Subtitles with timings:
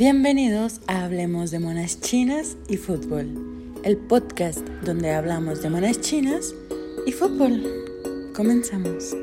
[0.00, 6.54] Bienvenidos a Hablemos de Monas Chinas y Fútbol, el podcast donde hablamos de monas chinas
[7.06, 7.62] y fútbol.
[8.34, 9.14] Comenzamos.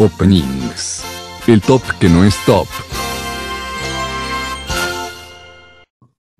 [0.00, 1.04] Openings.
[1.46, 2.66] El top que no es top.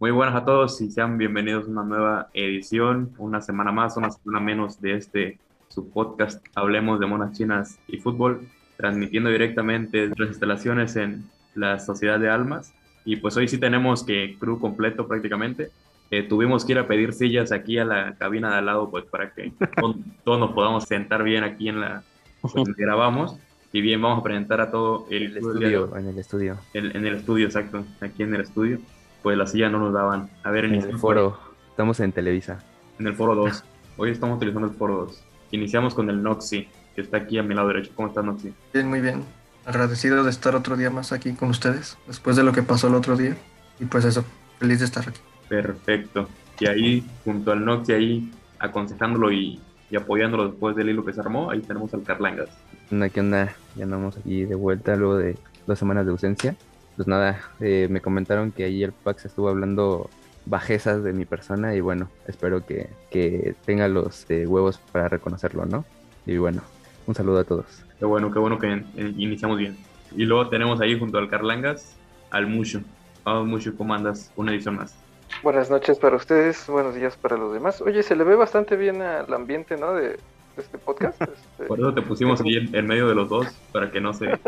[0.09, 4.11] Muy buenas a todos y sean bienvenidos a una nueva edición, una semana más, una
[4.11, 8.49] semana menos de este su podcast Hablemos de Monas Chinas y Fútbol,
[8.79, 12.73] transmitiendo directamente las instalaciones en la Sociedad de Almas.
[13.05, 15.73] Y pues hoy sí tenemos que crew completo prácticamente.
[16.11, 19.05] Eh, tuvimos que ir a pedir sillas aquí a la cabina de al lado, pues
[19.05, 22.03] para que todos, todos nos podamos sentar bien aquí en la
[22.41, 23.37] pues, donde grabamos.
[23.75, 26.57] Y bien, vamos a presentar a todo el, el estudio, en el estudio.
[26.73, 28.79] El, en el estudio, exacto, aquí en el estudio.
[29.23, 30.31] Pues la silla no nos daban.
[30.45, 31.39] A ver, En el foro.
[31.71, 32.59] Estamos en Televisa.
[32.99, 33.65] En el foro 2.
[33.97, 35.25] Hoy estamos utilizando el foro 2.
[35.53, 37.93] Iniciamos con el Noxi, que está aquí a mi lado derecho.
[37.95, 38.53] ¿Cómo estás, Noxi?
[38.73, 39.23] Bien, muy bien.
[39.65, 42.95] Agradecido de estar otro día más aquí con ustedes, después de lo que pasó el
[42.95, 43.37] otro día.
[43.79, 44.25] Y pues eso,
[44.59, 45.21] feliz de estar aquí.
[45.49, 46.29] Perfecto.
[46.59, 51.21] Y ahí, junto al Noxi, ahí aconsejándolo y, y apoyándolo después del hilo que se
[51.21, 52.49] armó, ahí tenemos al Carlangas.
[52.91, 53.55] Onda, ¿qué onda?
[53.77, 56.57] Ya andamos aquí de vuelta luego de dos semanas de ausencia.
[56.99, 60.11] Pues nada, eh, me comentaron que ahí el Pax estuvo hablando
[60.47, 65.65] bajezas de mi persona y bueno, espero que, que tenga los eh, huevos para reconocerlo,
[65.65, 65.85] ¿no?
[66.27, 66.61] Y bueno,
[67.07, 67.85] un saludo a todos.
[68.01, 69.77] Qué bueno, qué bueno que eh, iniciamos bien.
[70.17, 71.95] Y luego tenemos ahí junto al Carlangas
[72.31, 72.81] al Mushu.
[73.23, 74.33] Vamos, Mushu, ¿cómo andas?
[74.35, 74.97] Una edición más.
[75.45, 77.81] Buenas noches para ustedes, buenos días para los demás.
[77.81, 79.93] Oye, se le ve bastante bien al ambiente, ¿no?
[79.93, 80.19] De, de
[80.59, 81.21] este podcast.
[81.23, 84.13] Este, Por eso te pusimos ahí en, en medio de los dos, para que no
[84.15, 84.27] se...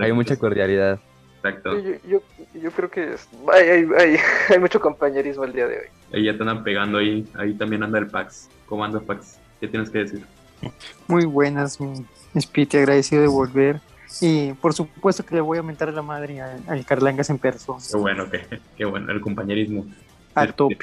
[0.00, 1.00] Hay mucha cordialidad.
[1.42, 1.78] Exacto.
[1.78, 2.22] yo, yo,
[2.60, 4.16] yo creo que es- hay, hay, hay,
[4.50, 5.86] hay mucho compañerismo el día de hoy.
[6.12, 7.26] Ahí ya te andan pegando ahí.
[7.34, 8.50] Ahí también anda el Pax.
[8.66, 9.38] ¿Cómo andas, Pax?
[9.58, 10.24] ¿Qué tienes que decir?
[11.06, 12.04] Muy buenas, mi
[12.38, 13.80] Spiti, agradecido de volver.
[14.20, 17.78] Y por supuesto que le voy a aumentar la madre al, al Carlangas en persona,
[17.90, 19.86] Qué bueno, qué, qué bueno, el compañerismo.
[20.34, 20.76] a tope.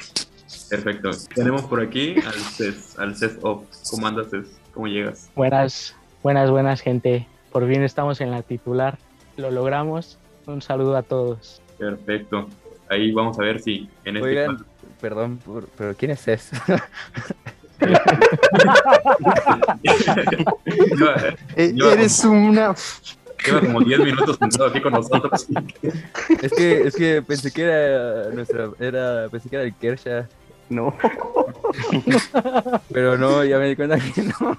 [0.70, 1.10] Perfecto.
[1.34, 3.64] Tenemos por aquí al CES, al CES Off.
[3.90, 4.46] ¿Cómo andas, CES?
[4.74, 5.30] ¿Cómo llegas?
[5.34, 7.26] Buenas, buenas, buenas, gente.
[7.52, 8.98] Por fin estamos en la titular.
[9.36, 10.18] Lo logramos.
[10.46, 11.60] Un saludo a todos.
[11.78, 12.48] Perfecto.
[12.90, 14.64] Ahí vamos a ver si en este Oigan, caso-
[15.00, 16.38] perdón, por- pero ¿quién es Eh,
[21.74, 22.74] Yo- eres una...
[23.44, 25.46] lleva como 10 minutos sentado aquí con nosotros.
[26.42, 30.28] es que, es que pensé que era nuestra, era, pensé que era el Kersha.
[30.68, 30.94] No.
[32.92, 34.56] Pero no, ya me di cuenta que no.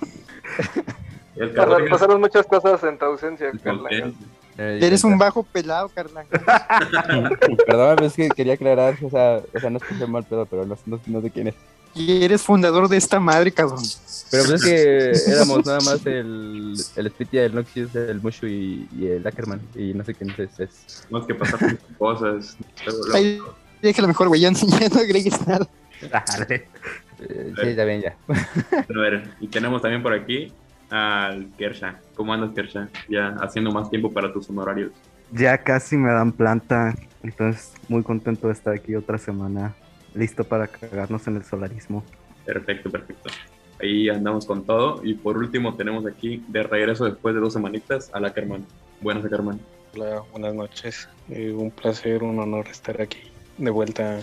[1.36, 3.52] El Pasaron, Carlangas, pasaron muchas cosas en tu ausencia.
[3.64, 4.14] Carlangas.
[4.58, 6.42] Eres un bajo pelado, Carlangas.
[7.66, 10.46] Perdón, es que quería aclarar, o sea, o sea no es que sea mal pedo,
[10.46, 11.56] pero no, no, no sé quién es.
[11.96, 13.84] Y eres fundador de esta madre, cabrón.
[14.32, 18.88] Pero pues es que éramos nada más el, el Spitia, el Noxus, el Mushu y,
[18.98, 20.60] y el Ackerman, y no sé quién es.
[20.60, 21.04] es.
[21.08, 22.58] Tenemos que pasar muchas cosas.
[23.14, 23.40] Ahí,
[23.82, 25.68] déjalo mejor, güey, ya, ya no agregues nada.
[26.42, 28.16] Eh, sí, ya bien, ya.
[28.30, 30.54] A ver, y tenemos también por aquí
[30.90, 32.00] al Kersha.
[32.16, 32.90] ¿Cómo andas, Kersha?
[33.10, 34.92] Ya haciendo más tiempo para tus honorarios.
[35.32, 39.76] Ya casi me dan planta, entonces muy contento de estar aquí otra semana,
[40.16, 42.04] listo para cagarnos en el solarismo.
[42.46, 43.30] Perfecto, perfecto.
[43.82, 45.02] Ahí andamos con todo.
[45.04, 48.66] Y por último tenemos aquí de regreso después de dos semanitas al Ackerman.
[49.02, 49.60] Buenas, Ackerman.
[49.96, 51.10] Hola, buenas noches.
[51.30, 53.20] Eh, un placer, un honor estar aquí
[53.58, 54.20] de vuelta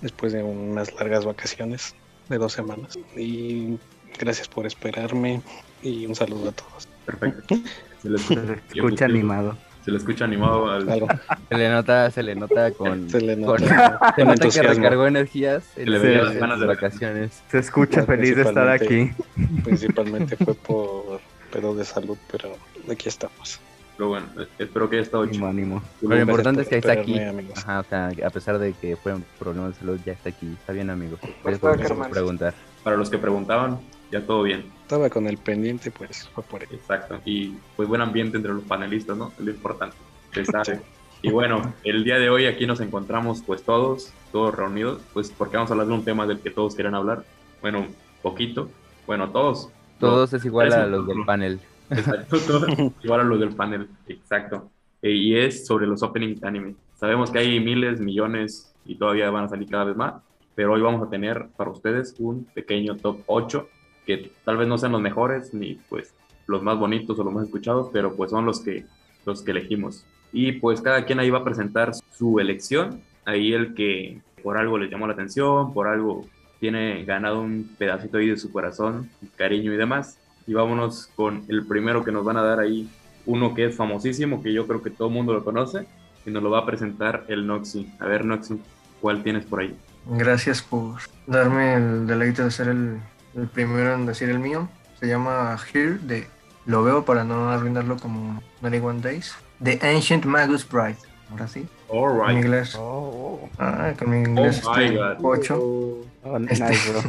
[0.00, 1.94] después de unas largas vacaciones
[2.28, 2.98] de dos semanas.
[3.16, 3.78] Y
[4.18, 5.42] gracias por esperarme
[5.82, 6.88] y un saludo a todos.
[7.06, 7.56] Perfecto.
[8.02, 9.56] Se le escucha, escucha animado.
[9.88, 10.84] Se le escucha animado al...
[10.84, 11.06] Claro,
[11.48, 13.08] Se le nota, se le nota con.
[13.08, 16.24] se le con- nota se con nota que recargó energías Se en le veía en
[16.26, 17.42] las ganas de- vacaciones.
[17.50, 19.10] Se escucha feliz de estar aquí.
[19.64, 21.20] principalmente fue por
[21.50, 22.50] pedo de salud, pero
[22.92, 23.60] aquí estamos.
[23.96, 24.26] Pero bueno,
[24.58, 25.46] espero que haya estado Ánimo, chido.
[25.48, 25.82] ánimo.
[26.02, 27.18] Lo importante es que está aquí.
[27.18, 27.56] Amigos.
[27.56, 30.48] Ajá, o sea, a pesar de que fue un problema de salud, ya está aquí.
[30.60, 31.16] Está bien, amigo.
[31.42, 32.52] Gracias Pues, por preguntar.
[32.84, 33.80] Para los que preguntaban,
[34.10, 34.64] ya todo bien.
[34.82, 36.74] Estaba con el pendiente, pues fue por ello.
[36.74, 37.20] Exacto.
[37.24, 39.32] Y pues buen ambiente entre los panelistas, ¿no?
[39.38, 39.96] Es lo importante.
[40.32, 40.80] Se sabe.
[41.20, 45.56] Y bueno, el día de hoy aquí nos encontramos pues todos, todos reunidos, pues porque
[45.56, 47.24] vamos a hablar de un tema del que todos quieren hablar.
[47.60, 47.86] Bueno,
[48.22, 48.70] poquito.
[49.06, 49.68] Bueno, todos.
[49.98, 51.60] Todos es igual a los del panel.
[51.90, 52.68] Exacto, todos.
[53.02, 53.88] Igual a los del panel.
[54.06, 54.70] Exacto.
[55.02, 56.74] Eh, y es sobre los openings de anime.
[56.94, 60.14] Sabemos que hay miles, millones y todavía van a salir cada vez más.
[60.54, 63.68] Pero hoy vamos a tener para ustedes un pequeño top 8
[64.08, 66.14] que tal vez no sean los mejores ni pues
[66.46, 68.86] los más bonitos o los más escuchados, pero pues son los que
[69.26, 70.06] los que elegimos.
[70.32, 73.02] Y pues cada quien ahí va a presentar su elección.
[73.26, 76.24] Ahí el que por algo les llamó la atención, por algo
[76.58, 80.18] tiene ganado un pedacito ahí de su corazón, cariño y demás.
[80.46, 82.88] Y vámonos con el primero que nos van a dar ahí,
[83.26, 85.86] uno que es famosísimo, que yo creo que todo el mundo lo conoce,
[86.24, 87.92] y nos lo va a presentar el Noxy.
[88.00, 88.58] A ver, Noxy,
[89.02, 89.76] ¿cuál tienes por ahí?
[90.06, 90.96] Gracias por
[91.26, 92.98] darme el deleite de ser el,
[93.34, 94.68] el primero en decir el mío.
[95.00, 96.26] Se llama Here, de
[96.66, 99.34] lo veo para no arruinarlo como 91 Days.
[99.62, 100.96] The Ancient Magus Bride.
[101.30, 101.66] Ahora sí.
[101.88, 102.74] All En inglés.
[102.78, 105.16] Oh, Ah, con mi inglés Oh my este, God.
[105.22, 105.56] 8.
[105.58, 107.02] oh, Este- nice, bro.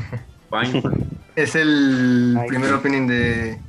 [0.61, 0.83] Fine.
[1.35, 3.59] Es el primer opening de,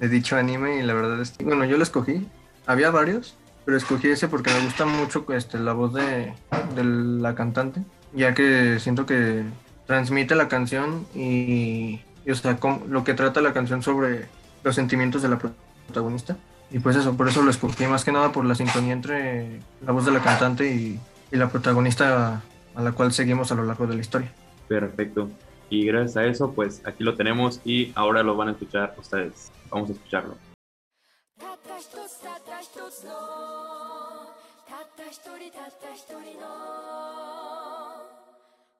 [0.00, 2.26] de dicho anime y la verdad es que, bueno, yo lo escogí.
[2.66, 6.32] Había varios, pero escogí ese porque me gusta mucho este, la voz de,
[6.74, 9.44] de la cantante, ya que siento que
[9.86, 14.26] transmite la canción y, y, o sea, cómo- lo que trata la canción sobre
[14.62, 16.36] los sentimientos de la protagonista.
[16.70, 19.92] Y pues eso, por eso lo escogí más que nada por la sintonía entre la
[19.92, 20.98] voz de la cantante y,
[21.30, 22.42] y la protagonista
[22.74, 24.32] a la cual seguimos a lo largo de la historia.
[24.66, 25.28] Perfecto.
[25.70, 29.52] Y gracias a eso, pues aquí lo tenemos y ahora lo van a escuchar ustedes.
[29.70, 30.36] Vamos a escucharlo.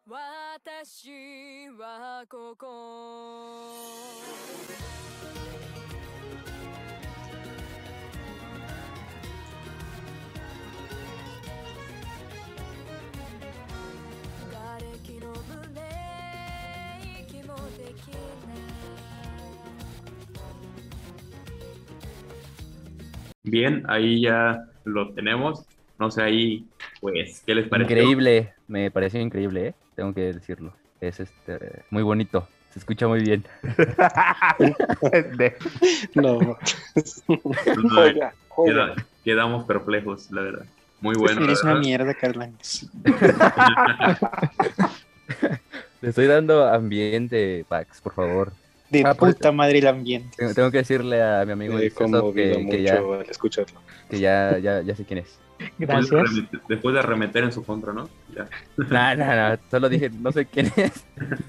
[0.08, 2.66] 私はここ
[14.52, 15.82] 瓦礫の胸
[17.28, 18.60] 息もできない
[23.44, 25.66] Bien, ahí ya lo tenemos.
[25.99, 26.65] No sé ahí,
[27.01, 27.97] pues, ¿qué les pareció?
[27.97, 29.75] Increíble, me pareció increíble, ¿eh?
[29.95, 30.73] tengo que decirlo.
[31.01, 33.45] Es este muy bonito, se escucha muy bien.
[36.15, 36.57] No,
[37.91, 38.95] joya, joya.
[39.25, 40.67] quedamos perplejos, la verdad.
[41.01, 41.43] Muy bueno.
[41.45, 42.89] Eres una mierda, Carlangas.
[46.01, 48.53] Le estoy dando ambiente, Pax, por favor.
[48.91, 50.37] De Ah, pues- puta madre el ambiente.
[50.37, 51.91] Tengo, tengo que decirle a mi amigo que,
[52.59, 53.81] mucho ya, al escucharlo.
[54.11, 55.39] que ya, ya, ya sé quién es.
[55.79, 56.13] Después de, Gracias.
[56.13, 58.09] arremeter, después de arremeter en su contra, ¿no?
[58.35, 58.49] Ya.
[58.77, 61.05] No, no, no, solo dije, no sé quién es,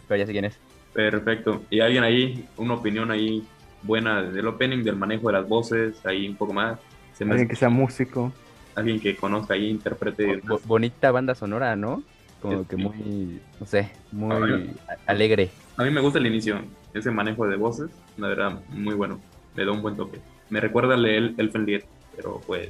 [0.07, 0.57] pero ya sé quién es.
[0.93, 1.63] Perfecto.
[1.69, 3.43] ¿Y alguien ahí, una opinión ahí
[3.83, 6.79] buena del opening, del manejo de las voces, ahí un poco más?
[7.13, 8.31] Se me Alguien hace- que sea músico.
[8.75, 10.37] alguien que conozca ahí, interprete.
[10.43, 12.03] Bo- bonita banda sonora, ¿no?
[12.41, 14.75] Como que muy, no sé, muy Ay.
[15.07, 15.49] alegre.
[15.77, 16.61] A mí me gusta el inicio,
[16.93, 19.19] ese manejo de voces, la verdad, muy bueno.
[19.55, 20.19] Le da un buen toque.
[20.49, 21.83] Me recuerda al de El- Elfen Lied,
[22.15, 22.69] pero pues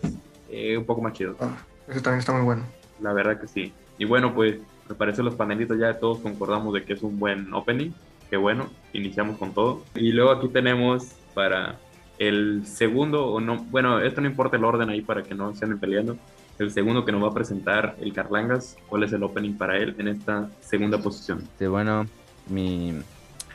[0.55, 1.35] eh, un poco más chido.
[1.39, 1.57] Ah,
[1.87, 2.63] ese también está muy bueno.
[3.01, 3.73] La verdad que sí.
[3.97, 4.57] Y bueno, pues
[4.87, 7.91] me parece los panelitos ya todos concordamos de que es un buen opening.
[8.29, 9.83] Qué bueno, iniciamos con todo.
[9.95, 11.77] Y luego aquí tenemos para
[12.17, 15.65] el segundo, o no, bueno, esto no importa el orden ahí para que no se
[15.65, 16.17] anden peleando.
[16.57, 19.93] El segundo que nos va a presentar el Carlangas, ¿cuál es el opening para él
[19.97, 21.39] en esta segunda posición?
[21.39, 22.07] Este, bueno,
[22.47, 22.93] mi,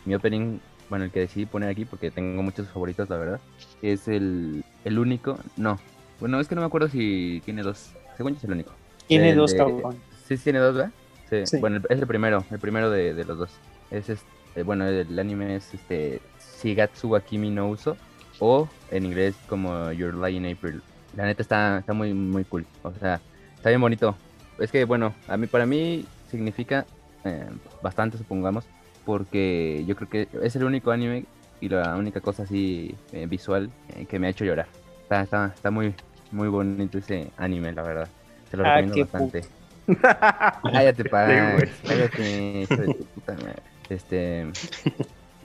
[0.05, 0.59] mi opening,
[0.91, 3.41] bueno, el que decidí poner aquí, porque tengo muchos favoritos, la verdad,
[3.81, 5.79] es el, el único, no,
[6.21, 8.73] bueno, es que no me acuerdo si tiene dos, según yo es el único.
[9.09, 9.97] Tiene El dos, de- cabrón.
[10.29, 10.91] Sí, tiene dos, ¿verdad?
[11.29, 11.57] Sí, Sí.
[11.59, 13.51] bueno, es el primero, el primero de, de los dos.
[13.91, 16.21] Es este, bueno, el anime es este,
[16.63, 17.97] Shigatsu wa Kimi no Uso,
[18.39, 20.83] o en inglés como Your Lie in April.
[21.17, 23.21] La neta está, está muy, muy cool, o sea,
[23.57, 24.17] está bien bonito.
[24.59, 26.87] Es que, bueno, a mí, para mí significa
[27.25, 27.47] eh,
[27.83, 28.65] bastante, supongamos,
[29.05, 31.25] porque yo creo que es el único anime
[31.61, 34.67] y la única cosa así eh, visual eh, que me ha hecho llorar.
[35.03, 35.95] Está, está, está muy,
[36.33, 38.09] muy bonito ese anime, la verdad.
[38.51, 39.45] Se lo Ah, recomiendo qué bastante.
[40.73, 41.25] Cállate, pa.
[41.27, 41.69] güey.
[41.87, 43.57] Cállate, hijo de tu puta madre.
[43.89, 44.47] Este.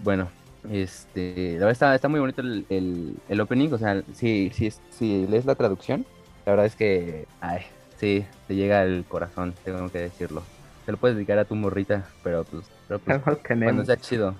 [0.04, 0.30] Bueno,
[0.72, 1.54] este.
[1.54, 3.70] La verdad está, está muy bonito el, el, el opening.
[3.74, 6.06] O sea, si, si, es- si lees la traducción,
[6.46, 7.28] la verdad es que.
[7.42, 7.62] Ay,
[7.98, 10.44] sí, te llega al corazón, tengo que decirlo.
[10.86, 12.66] Te lo puedes dedicar a tu morrita, pero pues.
[12.88, 14.36] Pero pues cuando sea chido.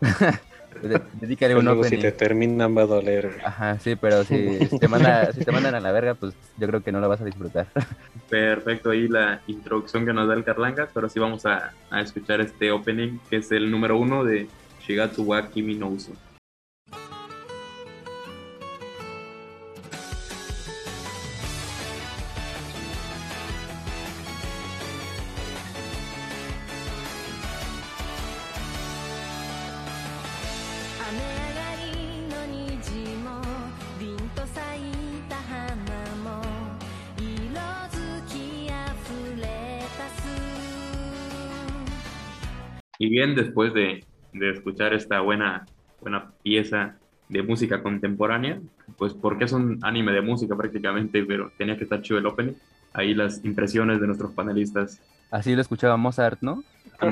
[0.82, 3.30] De- Dedícale un Luego si te terminan va a doler.
[3.44, 6.82] Ajá, sí, pero si, te manda, si te mandan a la verga, pues yo creo
[6.82, 7.66] que no lo vas a disfrutar.
[8.28, 12.40] Perfecto, ahí la introducción que nos da el Carlangas, pero sí vamos a, a escuchar
[12.40, 14.48] este opening que es el número uno de
[14.86, 16.12] Shigatsu wa Kimi no Uso.
[43.10, 45.66] Bien, después de, de escuchar esta buena,
[46.00, 46.96] buena pieza
[47.28, 48.60] de música contemporánea,
[48.98, 52.54] pues porque es un anime de música prácticamente, pero tenía que estar chido el opening.
[52.92, 55.00] Ahí las impresiones de nuestros panelistas.
[55.30, 56.64] así lo escuchaba Mozart, ¿no?
[56.98, 57.06] A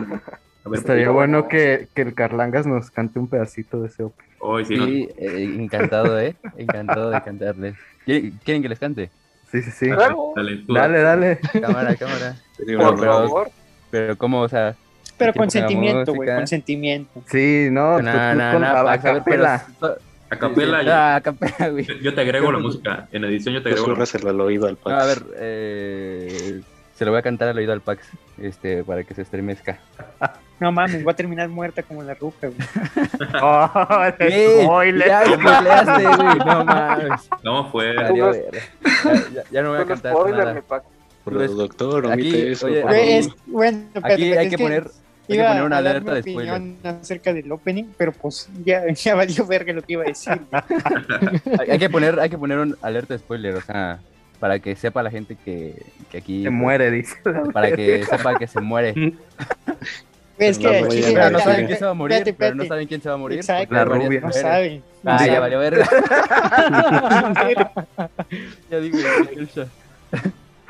[0.68, 4.26] ver, Estaría pues, bueno que, que el Carlangas nos cante un pedacito de ese open.
[4.40, 6.34] Hoy sí, no- Sí, eh, encantado, ¿eh?
[6.56, 7.76] Encantado de cantarles.
[8.04, 9.10] ¿Quieren que les cante?
[9.50, 9.88] Sí, sí, sí.
[9.88, 11.38] Dale, Dale, dale.
[11.60, 12.36] Cámara, cámara.
[12.56, 13.50] Por pero- favor.
[13.90, 14.74] Pero ¿cómo, o sea?
[15.18, 17.22] Pero con sentimiento, güey, con sentimiento.
[17.26, 21.68] Sí, no, tú- No, tú no, con la Pax, a capela, yo- Ah, a capela,
[21.70, 21.86] güey.
[22.02, 23.08] yo te agrego la música.
[23.12, 24.06] En edición yo te agrego la música.
[24.18, 25.02] Susurraselo al oído al No, Pax.
[25.02, 26.60] a ver, eh,
[26.94, 28.06] se lo voy a cantar al oído al Pax,
[28.40, 29.78] este, para que se estremezca.
[30.60, 32.58] No mames, voy a terminar muerta como la ruca, güey.
[33.40, 34.62] Oh, el ¡Ey!
[34.64, 35.06] spoiler.
[35.06, 37.28] Ya spoileaste, güey, no mames.
[37.44, 37.94] No, fue.
[37.94, 38.32] Ya,
[39.32, 40.82] ya- ya no voy a cantar spoiler, mi nada.
[41.22, 42.66] Pues, lo doctor, aquí, omite eso.
[42.66, 43.36] oye, por Güey, favor.
[43.36, 44.90] es, bueno, Aquí hay es que poner,
[45.28, 46.54] hay que iba poner una a dar alerta mi de spoiler.
[46.54, 50.40] opinión acerca del opening, pero pues ya, ya valió verga lo que iba a decir.
[50.50, 50.62] güey.
[51.60, 53.98] Hay, hay que poner, hay que poner un alerta de spoiler, o sea,
[54.40, 55.74] para que sepa la gente que,
[56.10, 56.44] que aquí.
[56.44, 57.16] Se muere, dice.
[57.52, 58.92] Para que sepa que se muere.
[58.92, 62.86] Güey, es que No, chile, saben quién se va a morir, Espérate, pero no saben
[62.86, 63.38] quién se va a morir.
[63.38, 63.74] Exacto.
[63.74, 64.20] La rubia.
[64.20, 64.40] No mujeres.
[64.42, 64.82] saben.
[65.02, 65.88] no Ah, ya valió verga.
[68.70, 68.98] ya digo,
[69.54, 69.66] ya.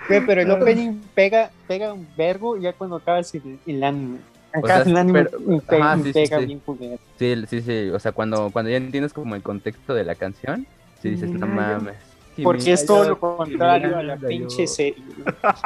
[0.09, 4.19] Pero el opening pega, pega un vergo ya cuando acabas el, el anime.
[4.55, 6.47] O Acabas sea, el anime pero- y pe- ajá, y sí, sí, pega sí.
[6.79, 6.99] bien.
[7.19, 7.91] Sí, sí, sí.
[7.91, 10.67] O sea, cuando, cuando ya entiendes como el contexto de la canción,
[11.03, 11.97] sí dices, no mames.
[12.43, 15.03] Porque es todo lo contrario a la pinche serie.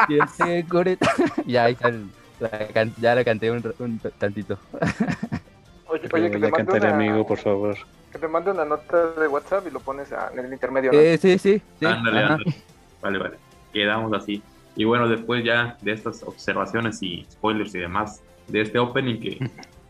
[1.47, 2.07] ya, ahí está el-
[2.41, 2.69] la
[3.01, 4.59] ya la canté un, un tantito.
[5.89, 7.77] Oye, oye, que te mande una, amigo, por favor.
[8.11, 10.99] que te mande una nota de WhatsApp y lo pones a- en el intermedio, ¿no?
[10.99, 11.85] Eh, sí, sí, sí.
[11.87, 12.33] Ándale, ajá.
[12.35, 12.55] ándale.
[13.03, 13.37] Vale, vale.
[13.75, 14.43] Quedamos así.
[14.75, 19.39] Y bueno, después ya de estas observaciones y spoilers y demás de este opening que,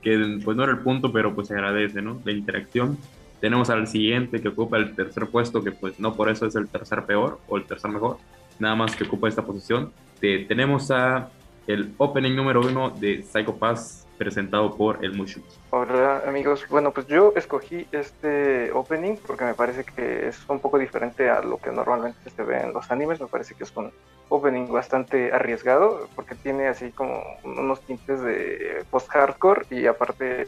[0.02, 2.20] que pues no era el punto, pero pues se agradece, ¿no?
[2.24, 2.98] La interacción.
[3.40, 6.68] Tenemos al siguiente que ocupa el tercer puesto, que pues no por eso es el
[6.68, 8.18] tercer peor o el tercer mejor,
[8.58, 9.92] nada más que ocupa esta posición.
[10.20, 11.28] Te- tenemos a
[11.66, 15.40] el opening número uno de Psycho Pass presentado por el Mushu.
[15.70, 20.78] Hola amigos, bueno pues yo escogí este opening porque me parece que es un poco
[20.78, 23.90] diferente a lo que normalmente se ve en los animes, me parece que es un
[24.32, 30.46] opening bastante arriesgado porque tiene así como unos tintes de post-hardcore y aparte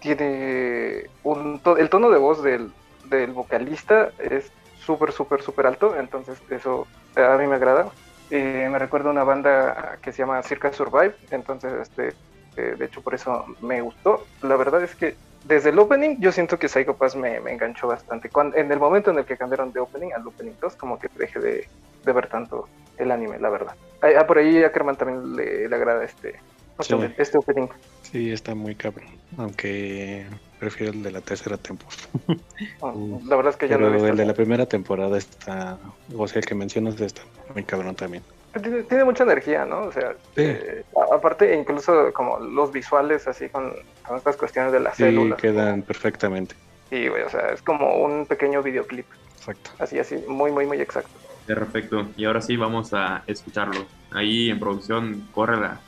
[0.00, 2.72] tiene un el tono de voz del,
[3.06, 4.50] del vocalista es
[4.84, 7.86] súper súper súper alto, entonces eso a mí me agrada.
[8.30, 12.08] Eh, me recuerda una banda que se llama Circa Survive, entonces este
[12.56, 14.26] eh, de hecho por eso me gustó.
[14.42, 18.28] La verdad es que desde el opening yo siento que Psycho Pass me, enganchó bastante.
[18.28, 21.08] Cuando, en el momento en el que cambiaron de opening al opening 2, como que
[21.16, 21.68] dejé de,
[22.04, 22.68] de ver tanto
[22.98, 23.74] el anime, la verdad.
[24.02, 26.40] Ah, ah, por ahí a Ackerman también le, le agrada este,
[26.80, 26.94] Sí.
[27.18, 27.68] este opening.
[28.02, 29.08] Sí, está muy cabrón.
[29.38, 30.26] Aunque
[30.58, 32.02] prefiero el de la tercera temporada.
[32.80, 34.08] Bueno, la verdad es que ya no Pero he visto.
[34.08, 35.78] el de la primera temporada está.
[36.16, 37.22] O sea, el que mencionas está
[37.54, 38.22] muy cabrón también.
[38.60, 39.82] Tiene, tiene mucha energía, ¿no?
[39.82, 40.42] O sea, Sí.
[40.42, 43.72] eh, aparte incluso como los visuales así con,
[44.06, 45.40] con estas cuestiones de las Sí, células.
[45.40, 46.54] quedan perfectamente.
[46.90, 49.06] Sí, güey, o sea, es como un pequeño videoclip.
[49.38, 49.70] Exacto.
[49.78, 51.10] Así, así, muy, muy, muy exacto.
[51.46, 52.08] Perfecto.
[52.16, 53.86] Y ahora sí vamos a escucharlo.
[54.10, 55.80] Ahí en producción, córrela.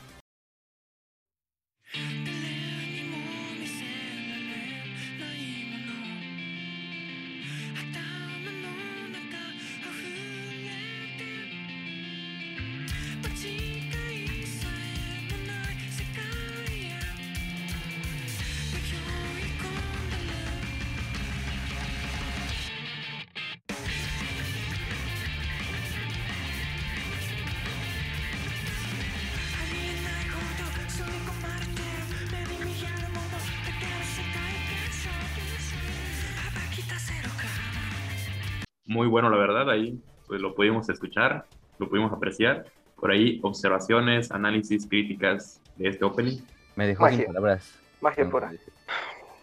[38.96, 39.70] Muy bueno, la verdad.
[39.70, 41.46] Ahí pues lo pudimos escuchar,
[41.78, 42.64] lo pudimos apreciar.
[42.98, 46.38] Por ahí, observaciones, análisis, críticas de este opening.
[46.74, 47.18] Me dejó Magia.
[47.18, 47.78] sin palabras.
[48.00, 48.52] Magia pura.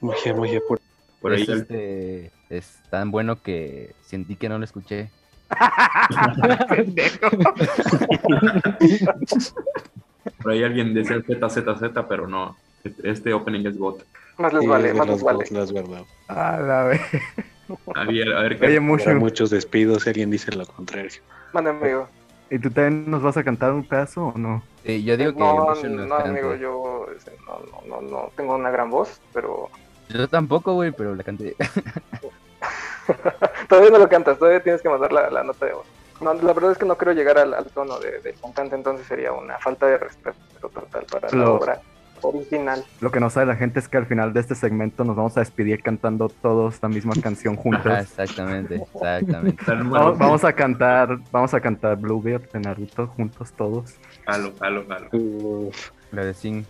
[0.01, 0.81] Magia, magia pura.
[1.22, 5.10] Por ahí, es, este, es tan bueno que sentí que no lo escuché.
[10.41, 12.57] por ahí alguien decía ZZZ, pero no.
[12.83, 14.03] Este, este opening es GOT.
[14.38, 15.38] Más les Sí, vale, de más las les vale.
[15.39, 16.03] dos, las verdad.
[16.27, 17.01] A la vez.
[17.96, 18.65] A ver, a ver qué.
[18.65, 21.22] Oye, Habrá Mushu, muchos despidos si alguien dice lo contrario.
[21.53, 22.08] Mande, amigo.
[22.53, 24.62] ¿y tú también nos vas a cantar un pedazo o no?
[24.86, 28.70] Sí, yo digo que no, no, amigo, yo este, no, no, no, no tengo una
[28.70, 29.70] gran voz, pero
[30.10, 31.55] Yo tampoco, güey, pero la canté.
[33.70, 35.88] todavía no lo cantas, todavía tienes que mandar la, la nota de voz.
[36.22, 39.08] No, la verdad es que no creo llegar al, al tono de, del cantante, entonces
[39.08, 41.82] sería una falta de respeto total para la obra.
[42.23, 42.83] Original.
[43.01, 45.37] Lo que no sabe la gente es que al final de este segmento nos vamos
[45.37, 47.85] a despedir cantando todos la misma canción juntos.
[47.85, 49.63] Ajá, exactamente, exactamente.
[49.67, 53.95] Vamos, vamos a cantar, vamos a cantar Bluebeard de Naruto juntos todos.
[54.25, 55.09] Jalo, jalo, jalo.
[55.11, 56.65] Uf, Lo de Sing.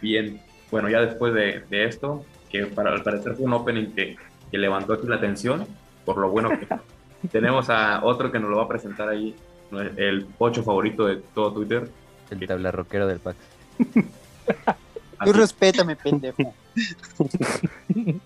[0.00, 0.40] Bien,
[0.70, 4.16] bueno, ya después de, de esto, que para al parecer fue un opening que,
[4.50, 5.66] que levantó aquí la atención,
[6.04, 6.66] por lo bueno que
[7.28, 9.34] tenemos a otro que nos lo va a presentar ahí,
[9.72, 11.88] el, el pocho favorito de todo Twitter.
[12.30, 13.36] El tabla rockero del Pax.
[15.24, 16.54] Tú respétame, pendejo.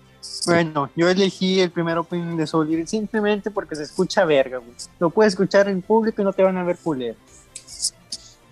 [0.45, 4.71] Bueno, yo elegí el primer opening de Soul Eater simplemente porque se escucha verga, güey.
[4.99, 7.15] Lo puedes escuchar en público y no te van a ver culero.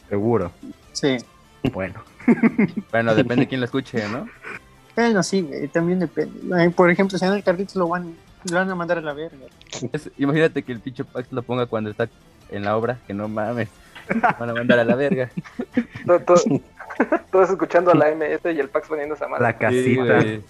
[0.10, 0.51] Seguro.
[0.93, 1.17] Sí.
[1.72, 2.03] Bueno.
[2.91, 4.27] Bueno, depende de quién lo escuche, ¿no?
[4.96, 6.70] Bueno, sí, güey, también depende.
[6.72, 8.15] Por ejemplo, si en el carrito lo van,
[8.50, 9.46] lo van a mandar a la verga.
[9.93, 12.10] Es- imagínate que el pinche Pax lo ponga cuando está
[12.50, 13.70] en la obra, que no mames.
[14.39, 15.29] Van a mandar a la verga.
[16.05, 16.61] To- to-
[17.31, 19.43] Todos escuchando a la MS y el Pax poniendo esa madre.
[19.43, 20.03] La Sí, casita.
[20.03, 20.35] güey.
[20.35, 20.43] Estoy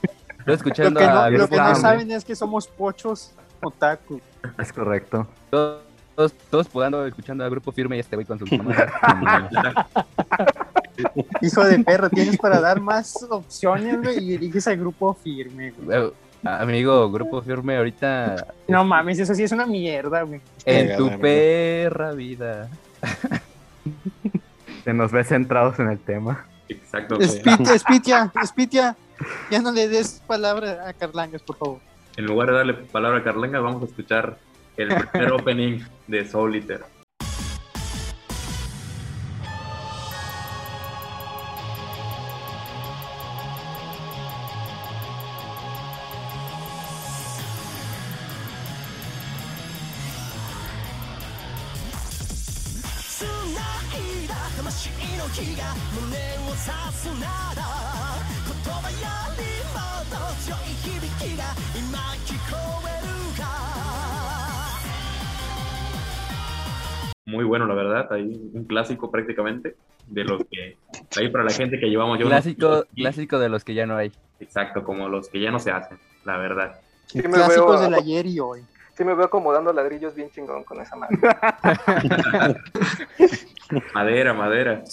[0.45, 4.19] Lo escuchando que, no, a lo que no saben es que somos pochos otaku.
[4.57, 5.27] es correcto.
[5.51, 5.81] todos,
[6.15, 8.45] todos, todos jugando, escuchando a Grupo Firme y este güey con su.
[11.41, 16.11] Hijo de perro, tienes para dar más opciones, güey, y eliges al grupo firme, güey.
[16.43, 20.41] Amigo, Grupo Firme ahorita No mames, eso sí es una mierda, güey.
[20.65, 22.67] en tu perra vida.
[24.83, 26.45] Se nos ve centrados en el tema.
[26.69, 27.19] Exacto.
[27.21, 28.97] Spitia, Spitia, Spitia,
[29.49, 31.79] ya no le des palabra a Carlangas, por favor.
[32.17, 34.37] En lugar de darle palabra a Carlenga, vamos a escuchar
[34.77, 37.00] el primer opening de Soul Eater.
[68.71, 69.75] Clásico prácticamente
[70.07, 70.77] de los que.
[71.17, 74.13] Ahí para la gente que llevamos unos Clásico, clásico de los que ya no hay.
[74.39, 76.79] Exacto, como los que ya no se hacen, la verdad.
[77.07, 78.61] Sí me, Clásicos veo, del ayer y hoy.
[78.97, 81.17] sí me veo acomodando ladrillos bien chingón con esa madre.
[83.93, 84.83] Madera, madera.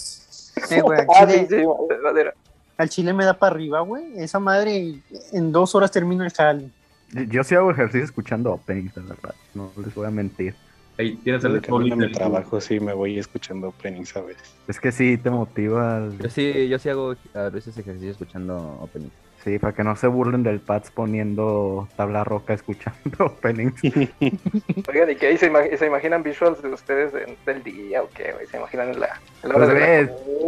[0.69, 1.67] Eh, güey, al, Ah, sí, chile, sí,
[2.03, 2.33] madera.
[2.77, 4.19] al chile me da para arriba, güey.
[4.19, 4.95] Esa madre
[5.31, 6.69] en dos horas termino el jale.
[7.13, 9.35] Yo, yo sí hago ejercicio escuchando openings, de verdad.
[9.53, 10.53] No les voy a mentir.
[10.99, 14.53] Ahí tienes el de mi trabajo, sí, me voy escuchando openings a veces.
[14.67, 15.97] Es que sí te motiva.
[15.99, 19.07] el- Yo sí, yo sí hago a veces ejercicio escuchando opening.
[19.41, 23.81] Sí, para que no se burlen del Pats poniendo tabla roca escuchando openings.
[24.89, 28.33] Oigan, ¿y qué ahí se, se imaginan visuals de ustedes de- del día o qué?
[28.33, 28.45] güey?
[28.47, 29.79] ¿Se imaginan en la, en la hora Pues de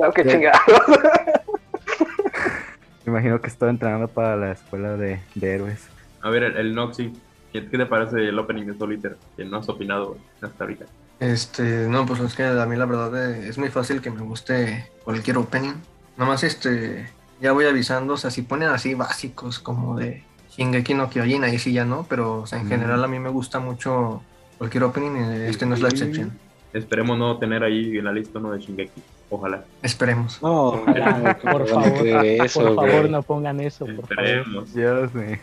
[0.02, 0.30] la qué Sí.
[0.32, 0.60] chingados?
[3.06, 5.88] Me imagino que estoy entrenando para la escuela de, de héroes.
[6.22, 7.14] A ver, el, el Noxy.
[7.52, 9.18] ¿Qué te parece el opening de Eater?
[9.36, 10.86] Que no has opinado hasta ahorita.
[11.20, 14.22] Este, no, pues es que a mí la verdad eh, es muy fácil que me
[14.22, 15.74] guste cualquier opening.
[16.18, 17.10] Nada más este,
[17.42, 21.60] ya voy avisando, o sea, si ponen así básicos como de Shingeki no Kyojin, ahí
[21.60, 22.70] sí ya no, pero o sea, en Mm.
[22.70, 24.24] general a mí me gusta mucho
[24.58, 26.32] cualquier opening y este no es la excepción.
[26.74, 29.02] Esperemos no tener ahí en la lista uno de Shingeki.
[29.30, 29.64] Ojalá.
[29.84, 30.42] Esperemos.
[30.42, 34.24] No, Ojalá, ¿cómo por favor, eso, por favor, no pongan eso, por favor.
[34.24, 34.74] Esperemos.
[34.74, 35.40] Ya sé.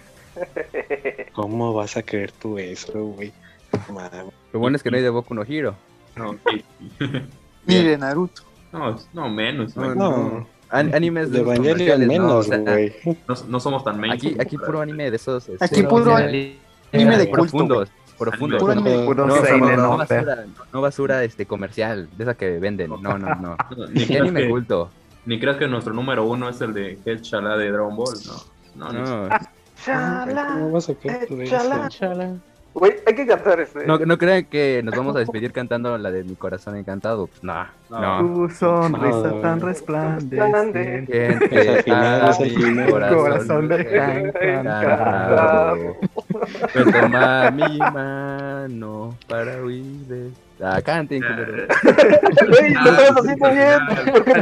[1.38, 3.32] ¿Cómo vas a creer tú eso, güey?
[4.52, 5.76] Lo bueno es que no hay de Boku no Hero.
[6.16, 6.64] No, sí.
[7.66, 8.42] Ni de Naruto.
[8.72, 9.76] no, no, menos.
[9.76, 12.14] No, no, No, An- animes de Evangelion comerciales, ¿no?
[12.14, 12.92] O menos, sea, güey.
[13.28, 14.34] no, no somos tan mainstream.
[14.40, 15.48] aquí, aquí puro anime de esos.
[15.60, 16.56] Aquí puro anime
[16.92, 17.86] de culto,
[18.18, 18.74] profundos, no,
[19.14, 19.96] no, seinen, no, ¿no?
[19.96, 22.90] basura, no basura este comercial, de esa que venden.
[23.00, 23.56] No, no, no.
[23.92, 24.90] Ni Ni anime que, culto.
[25.24, 28.14] ni creas que nuestro número uno es el de Head Shala de Dragon Ball.
[28.74, 29.38] No, no, no.
[29.94, 31.86] No, Chala, ¿Cómo vas a échala.
[31.86, 31.88] eso?
[31.88, 32.34] Chala.
[32.74, 33.86] Güey, hay que cantar este.
[33.86, 37.26] no, no crean que nos vamos a despedir cantando la de Mi Corazón Encantado.
[37.26, 38.18] Pues, no, no.
[38.20, 39.40] Tu sonrisa No.
[39.40, 41.38] tan resplandeciente.
[41.48, 42.92] Pues mi.
[42.92, 45.96] Corazón de encantado.
[46.74, 50.30] Me toma mi mano para huir de...
[50.62, 51.66] Ah, canten, culero.
[52.48, 54.12] Güey, lo estamos haciendo bien.
[54.12, 54.40] ¿Por qué te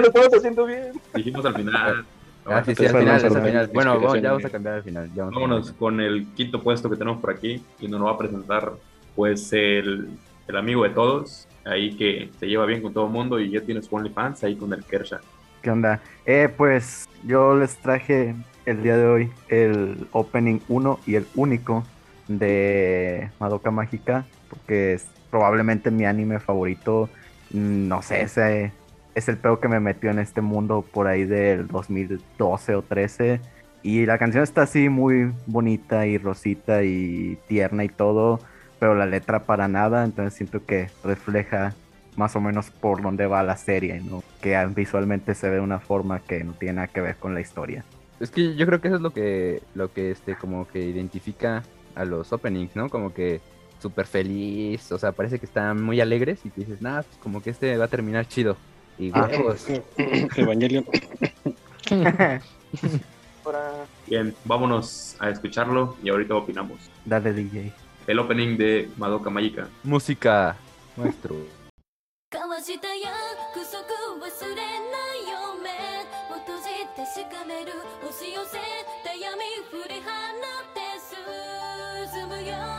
[0.00, 0.92] lo estamos haciendo bien?
[1.14, 2.04] Dijimos al final.
[2.50, 3.70] Ah, sí, sí, al final, al final.
[3.72, 5.10] Bueno, vamos- ya vamos a cambiar al final.
[5.14, 5.78] ya Vámonos cambiar.
[5.78, 8.72] con el quinto puesto que tenemos por aquí y nos lo va a presentar
[9.14, 10.08] pues el,
[10.46, 13.60] el amigo de todos, ahí que se lleva bien con todo el mundo y ya
[13.60, 15.20] tiene su OnlyFans ahí con el Kersha.
[15.62, 16.00] ¿Qué onda?
[16.24, 18.34] Eh, pues yo les traje
[18.64, 21.84] el día de hoy el opening 1 y el único
[22.28, 27.08] de Madoka Mágica, porque es probablemente mi anime favorito.
[27.50, 28.72] No sé, ese,
[29.18, 33.40] es el peor que me metió en este mundo por ahí del 2012 o 13.
[33.82, 38.40] Y la canción está así muy bonita y rosita y tierna y todo,
[38.78, 41.74] pero la letra para nada, entonces siento que refleja
[42.16, 44.22] más o menos por dónde va la serie, ¿no?
[44.40, 47.84] Que visualmente se ve una forma que no tiene nada que ver con la historia.
[48.18, 51.62] Es que yo creo que eso es lo que, lo que este, como que identifica
[51.94, 52.88] a los openings, ¿no?
[52.88, 53.40] Como que
[53.80, 57.40] súper feliz, o sea, parece que están muy alegres y tú dices, nada, pues como
[57.40, 58.56] que este va a terminar chido.
[58.99, 59.27] Y Ah.
[59.27, 59.65] huevos.
[60.37, 60.85] Evangelion.
[63.45, 66.79] Ahora, Bien, vámonos a escucharlo y ahorita opinamos.
[67.05, 67.73] Dale DJ.
[68.07, 69.67] El opening de Madoka Magica.
[69.83, 70.55] Música,
[70.97, 71.35] maestro.
[72.33, 73.05] 交わした約
[73.69, 73.85] 束
[74.17, 74.65] 忘れな
[75.13, 75.69] いよ目
[76.35, 76.63] を閉じ
[76.95, 78.57] てしかめる押し寄せ
[79.03, 80.81] た闇振り放って
[82.17, 82.76] 進むよ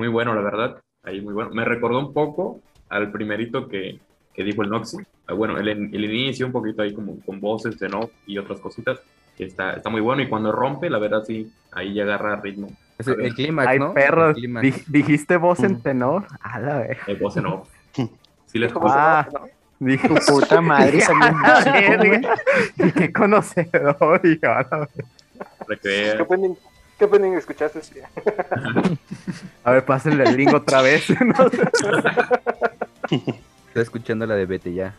[0.00, 0.76] Muy bueno, la verdad.
[1.02, 1.50] Ahí muy bueno.
[1.52, 3.98] Me recordó un poco al primerito que,
[4.32, 4.96] que dijo el Noxy.
[5.26, 8.60] Ah, Bueno, el, el inicio un poquito ahí como con voces de no y otras
[8.60, 8.98] cositas.
[9.38, 12.68] Está, está muy bueno y cuando rompe, la verdad sí, ahí ya agarra ritmo.
[12.98, 13.92] Es el, el clímax, Ay, ¿no?
[13.92, 14.66] perro, El clímax.
[14.66, 15.82] dij- dijiste voz en Mm.
[15.82, 16.24] tenor.
[16.40, 16.98] A la vez.
[17.06, 17.68] El voz en off.
[18.46, 19.28] Sí les ¿cómo se Ah.
[19.30, 19.40] no?
[19.80, 22.10] Tu puta madre salió un "A músico, la güey.
[22.10, 22.34] verga".
[22.78, 24.20] Y qué conocedor.
[24.24, 25.06] y a la vez.
[27.00, 27.80] ¿Qué opening, escuchaste?
[29.64, 31.06] A ver, pásenle el link otra vez.
[31.18, 31.32] No.
[33.10, 34.94] Estoy escuchando la de Vete ya.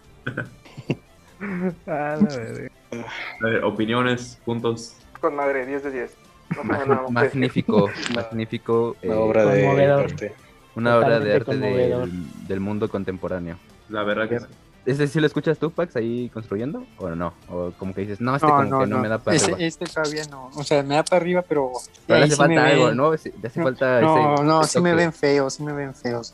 [1.86, 2.72] A la verga.
[2.92, 4.96] A ver, opiniones, puntos.
[5.20, 6.18] Con madre, 10 de 10.
[6.56, 8.96] No magnífico, magnífico.
[9.04, 10.34] Una eh, obra de arte.
[10.74, 13.58] una obra de arte del, del mundo contemporáneo.
[13.90, 14.46] La verdad que sí.
[14.84, 16.84] ¿Ese sí lo escuchas tú, Pax, ahí construyendo?
[16.98, 17.34] ¿O no?
[17.50, 19.02] ¿O como que dices, no, este No, como no, que no, no.
[19.04, 19.68] me da para Este, arriba?
[19.68, 20.50] este todavía no.
[20.56, 21.72] O sea, me da para arriba, pero.
[22.08, 23.12] Pero le hace sí falta algo, ven- ¿no?
[23.12, 24.44] Le hace No, falta No, ese...
[24.44, 26.34] no, ese sí me ven feos, sí me ven feos.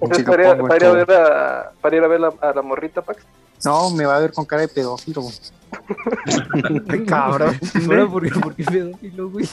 [0.00, 1.06] Entonces, para, ir a- pongo para ir a todo.
[1.06, 3.22] ver a, para ir a ver la- a la morrita, Pax.
[3.64, 5.22] No, me va a ver con cara de pedófilo.
[7.06, 7.54] Cabrón.
[7.88, 9.46] Ahora, ¿por qué, por qué pedófilo, güey?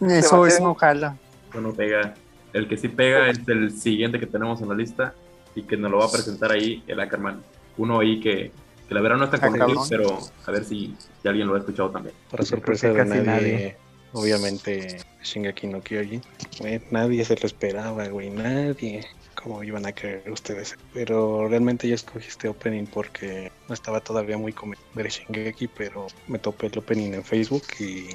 [0.00, 1.16] Eso no jala.
[1.50, 2.14] Eso no pega.
[2.52, 5.14] El que sí pega es el siguiente que tenemos en la lista
[5.56, 7.42] y que nos lo va a presentar ahí el Ackerman.
[7.78, 8.52] Uno ahí que,
[8.88, 9.84] que la verdad no está Ah, cabrón.
[9.90, 12.14] pero a ver si, si alguien lo ha escuchado también.
[12.30, 13.76] Para sorpresa de casi nadie, nadie.
[14.12, 16.22] obviamente Shingeki no Kyojin.
[16.60, 19.04] Güey, nadie se lo esperaba, güey, nadie.
[19.42, 20.76] ¿Cómo iban a creer ustedes?
[20.94, 26.06] Pero realmente yo escogí este opening porque no estaba todavía muy convencido de Shingeki, pero
[26.26, 28.08] me topé el opening en Facebook y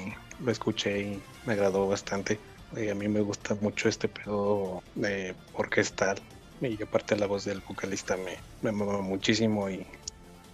[0.44, 2.38] lo escuché y me agradó bastante.
[2.76, 6.18] Y a mí me gusta mucho este pedo eh, orquestal.
[6.68, 9.84] Y aparte la voz del vocalista me, me muchísimo y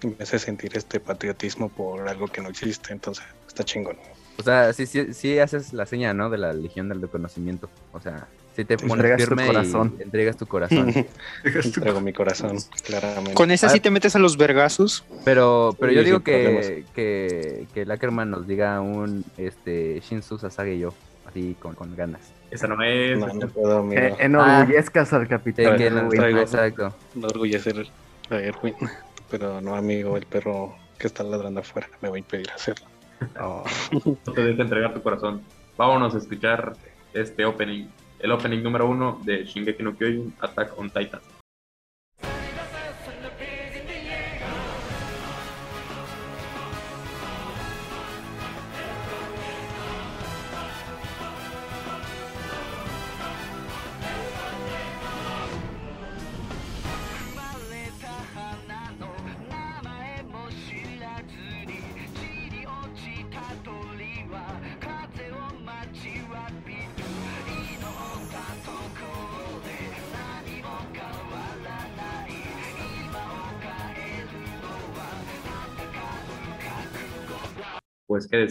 [0.03, 3.97] y me hace sentir este patriotismo por algo que no existe, entonces está chingón.
[4.39, 6.31] O sea, sí, sí, sí haces la seña, ¿no?
[6.31, 7.69] De la Legión del Reconocimiento.
[7.93, 9.97] O sea, sí te pones Entregas tu firme corazón.
[9.99, 11.07] y entregas tu corazón.
[11.75, 13.35] Traigo mi corazón, claramente.
[13.35, 15.05] Con esa sí te metes a los vergazos.
[15.25, 20.79] Pero, pero yo digo que, que, que el Ackerman nos diga un este, Shinsu Sasage
[20.79, 20.95] yo,
[21.29, 22.33] así con, con ganas.
[22.51, 23.19] Esa no es.
[23.19, 24.17] No, no puedo, Que amigo.
[24.21, 25.77] enorgullezcas al capitán.
[25.77, 26.19] que no- güey.
[26.19, 26.95] traigo- exacto.
[27.15, 27.87] No orgullecer
[28.31, 28.75] a Erwin,
[29.31, 32.87] pero no, amigo, el perro que está ladrando afuera me va a impedir hacerlo.
[33.41, 33.65] Oh.
[34.27, 35.43] No te dejes entregar tu corazón.
[35.77, 36.73] Vámonos a escuchar
[37.15, 37.87] este opening.
[38.21, 41.21] El opening número uno de Shingeki no Kyojin, Attack on Titan.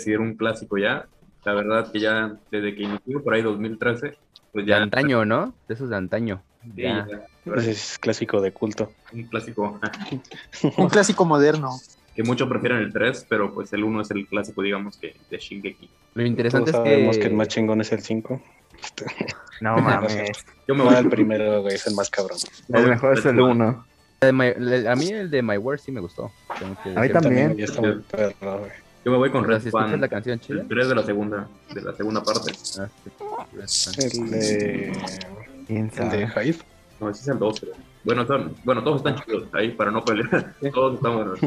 [0.08, 1.06] Decir, un clásico ya.
[1.46, 4.18] La verdad que ya desde que inició por ahí 2013,
[4.52, 5.54] pues De ya antaño, ¿no?
[5.68, 6.42] De esos de antaño.
[6.76, 7.08] Sí, Ya.
[7.56, 8.92] Ese es clásico de culto.
[9.14, 9.80] un clásico
[10.78, 11.70] Un clásico moderno.
[12.16, 15.38] que muchos prefieren el 3, pero pues el 1 es el clásico, digamos, que de
[15.38, 15.90] Shingeki.
[16.16, 17.22] Lo interesante Todos es sabemos que...
[17.22, 17.28] que...
[17.28, 18.42] el más chingón es el 5.
[19.62, 20.32] No mames.
[20.68, 22.38] Yo me No, voy el primero, güey, es el más cabrón.
[22.74, 23.86] El mejor es el uno.
[24.22, 26.32] de My- le- a mí el de My Word sí me gustó.
[26.60, 27.14] tengo que A mí decir.
[27.14, 27.58] también.
[29.08, 30.02] Yo me voy con Red Band.
[30.02, 30.60] la canción chida.
[30.64, 32.52] El 3 de la segunda, de la segunda parte.
[32.78, 32.90] Ah,
[33.66, 34.20] sí.
[34.20, 34.92] El de,
[35.66, 36.24] ¿Quién el de?
[36.36, 36.58] Hive.
[37.00, 37.60] No, ese es el 2.
[37.62, 37.74] creo.
[38.04, 40.54] Bueno, son- bueno, todos están chidos ahí para no pelear.
[40.74, 41.40] Todos están buenos.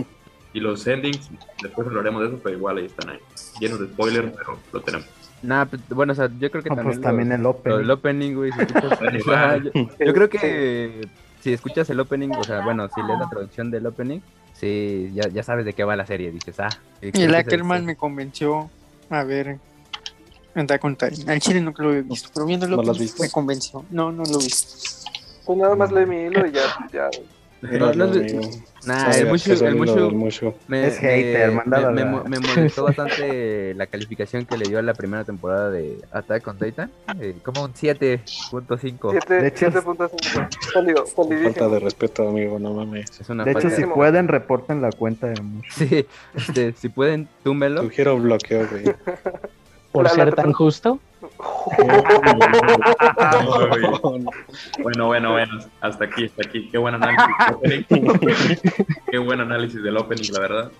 [0.55, 1.29] Y los endings,
[1.63, 3.19] después hablaremos de eso, pero igual ahí están ahí.
[3.61, 5.07] Llenos de spoilers, pero lo tenemos.
[5.43, 7.51] Nah, pues, bueno, o sea, yo creo que No, también, pues también los- el lo
[7.51, 7.77] Open.
[7.77, 11.07] del opening, güey, si escuchas- o sea, yo, yo creo que
[11.41, 14.21] si escuchas el opening, o sea, bueno, si lees la traducción del opening,
[14.61, 16.69] sí, ya, ya sabes de qué va la serie, dices, ah.
[17.01, 18.71] Y el Ackerman me convenció
[19.09, 19.59] a ver
[20.55, 21.31] Attack on Titan.
[21.31, 23.23] Al chile nunca lo he visto, pero viéndolo ¿No lo has visto?
[23.23, 23.85] me convenció.
[23.91, 25.11] No, no lo he visto.
[25.47, 27.11] Pues nada más lee mi hilo y ya, ya.
[27.63, 28.07] No, no.
[28.87, 29.75] Nah, el Mushu, el
[30.15, 34.79] Mushu me, Es hater, me- me, me, me molestó bastante la calificación que le dio
[34.79, 39.11] a la primera temporada de Attack on Titan, eh, como un 7.5.
[39.11, 40.49] Siete, De hecho, siete puntos cinco.
[40.73, 41.69] Sólido, Falta solidísimo.
[41.69, 43.21] de respeto, amigo, no mames.
[43.21, 45.71] Es una De hecho, si de- pueden, reporten la cuenta de Mushu.
[45.73, 47.83] Sí, este, si pueden, túmbelo.
[47.83, 48.85] Sugiero bloqueo, güey.
[49.93, 50.99] Por La- la- ser tan justo.
[54.83, 56.69] Bueno, bueno, bueno, hasta aquí, hasta aquí.
[56.71, 57.27] Qué buen análisis
[57.63, 58.57] del opening.
[59.11, 60.73] Qué buen análisis del opening, la verdad.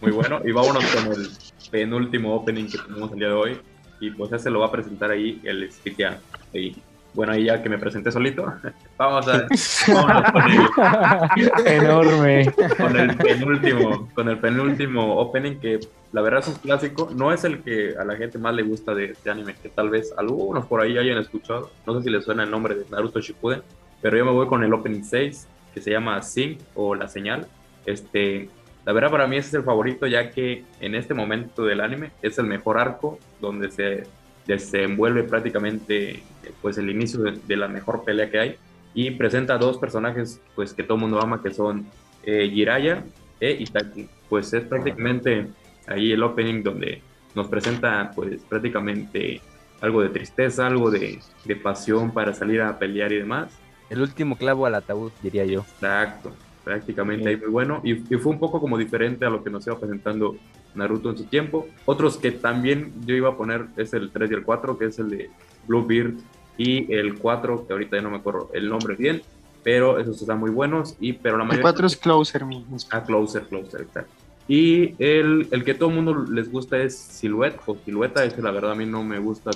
[0.00, 0.40] Muy bueno.
[0.44, 1.28] Y vámonos con el
[1.70, 3.60] penúltimo opening que tenemos el día de hoy.
[4.00, 6.18] Y pues ese lo va a presentar ahí el Spitia.
[6.52, 6.76] Ahí.
[7.14, 8.52] Bueno, ahí ya que me presenté solito,
[8.98, 9.46] vamos a
[10.32, 12.52] con el, Enorme.
[12.76, 15.78] con el penúltimo, con el penúltimo opening que
[16.12, 18.94] la verdad es un clásico, no es el que a la gente más le gusta
[18.94, 22.24] de este anime, que tal vez algunos por ahí hayan escuchado, no sé si les
[22.24, 23.62] suena el nombre de Naruto Shippuden,
[24.00, 27.46] pero yo me voy con el opening 6, que se llama Sing o La Señal.
[27.86, 28.48] Este,
[28.84, 32.10] la verdad para mí ese es el favorito, ya que en este momento del anime
[32.22, 34.04] es el mejor arco donde se
[34.46, 36.22] desenvuelve prácticamente
[36.60, 38.56] pues el inicio de, de la mejor pelea que hay
[38.94, 41.86] y presenta dos personajes pues que todo el mundo ama que son
[42.22, 43.04] eh, Jiraiya
[43.40, 44.08] e Itaki.
[44.28, 45.48] Pues es prácticamente
[45.86, 47.02] ahí el opening donde
[47.34, 49.40] nos presenta pues prácticamente
[49.80, 53.52] algo de tristeza, algo de, de pasión para salir a pelear y demás.
[53.90, 55.60] El último clavo al ataúd, diría yo.
[55.60, 56.32] Exacto,
[56.64, 57.80] prácticamente ahí muy bueno.
[57.84, 60.36] Y, y fue un poco como diferente a lo que nos iba presentando
[60.74, 61.66] Naruto en su tiempo.
[61.84, 64.98] Otros que también yo iba a poner es el 3 y el 4, que es
[64.98, 65.30] el de
[65.66, 66.14] Bluebeard
[66.56, 69.22] y el 4, que ahorita ya no me acuerdo el nombre bien,
[69.62, 70.96] pero esos están muy buenos.
[71.00, 71.62] Y, pero la El mayoría...
[71.62, 72.64] 4 es Closer, mi.
[72.90, 74.12] Ah, Closer, Closer, exacto.
[74.46, 78.50] Y el, el que todo el mundo les gusta es Silhouette o Silueta, ese la
[78.50, 79.52] verdad a mí no me gusta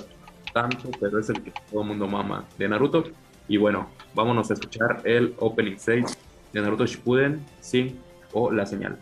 [0.51, 3.03] tanto, pero es el que todo el mundo mama de Naruto.
[3.47, 6.17] Y bueno, vámonos a escuchar el Opening 6
[6.53, 7.95] de Naruto Shippuden, Sing
[8.33, 8.97] o La Señal.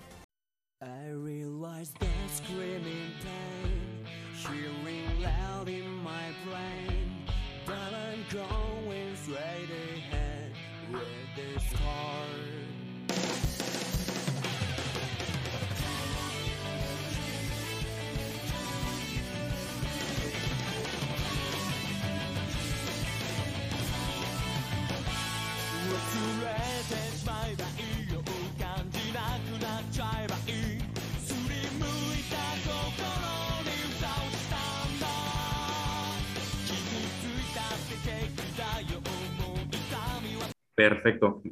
[40.76, 41.42] Perfecto.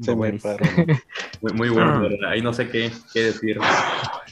[0.00, 0.56] Se paró.
[1.40, 2.30] Muy, muy bueno, de verdad.
[2.30, 3.58] Ahí no sé qué, qué decir.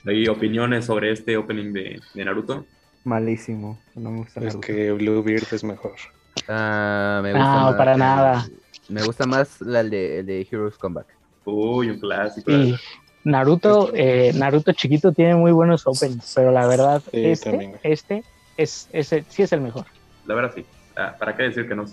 [0.07, 2.67] Hay opiniones sobre este opening de, de Naruto.
[3.05, 3.79] Malísimo.
[3.95, 4.61] No me gusta Es Naruto.
[4.61, 5.95] que Bluebeard es mejor.
[6.49, 8.47] Ah, me gusta No, más- para nada.
[8.89, 11.07] Me gusta más la el de, el de Heroes Comeback.
[11.45, 12.51] Uy, un clásico.
[12.51, 12.77] Y
[13.25, 17.77] Naruto, eh, Naruto chiquito tiene muy buenos openings, pero la verdad, Sí, este, también.
[17.83, 18.25] este
[18.57, 19.87] es, ese, sí es el mejor.
[20.27, 20.65] La verdad sí.
[20.97, 21.85] Ah, ¿Para qué decir que no?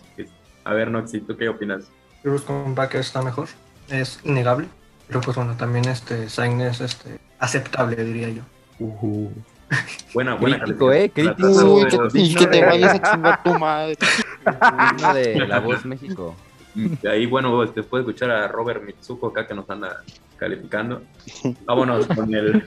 [0.66, 1.90] A ver, Noxy, ¿tú qué opinas?
[2.24, 3.48] Heroes Comeback está mejor,
[3.90, 4.68] es innegable,
[5.08, 8.42] pero pues bueno, también este Sign es este, aceptable, diría yo.
[10.14, 11.10] Buena, buena Crítico, ¿eh?
[11.14, 11.88] Crítico.
[12.14, 13.98] Y que te vayas a chingar tu madre.
[15.14, 16.36] De La Voz México.
[16.74, 20.04] De ahí, bueno, después de escuchar a Robert Mitsuko acá que nos anda
[20.38, 21.02] calificando,
[21.66, 22.64] vámonos con el,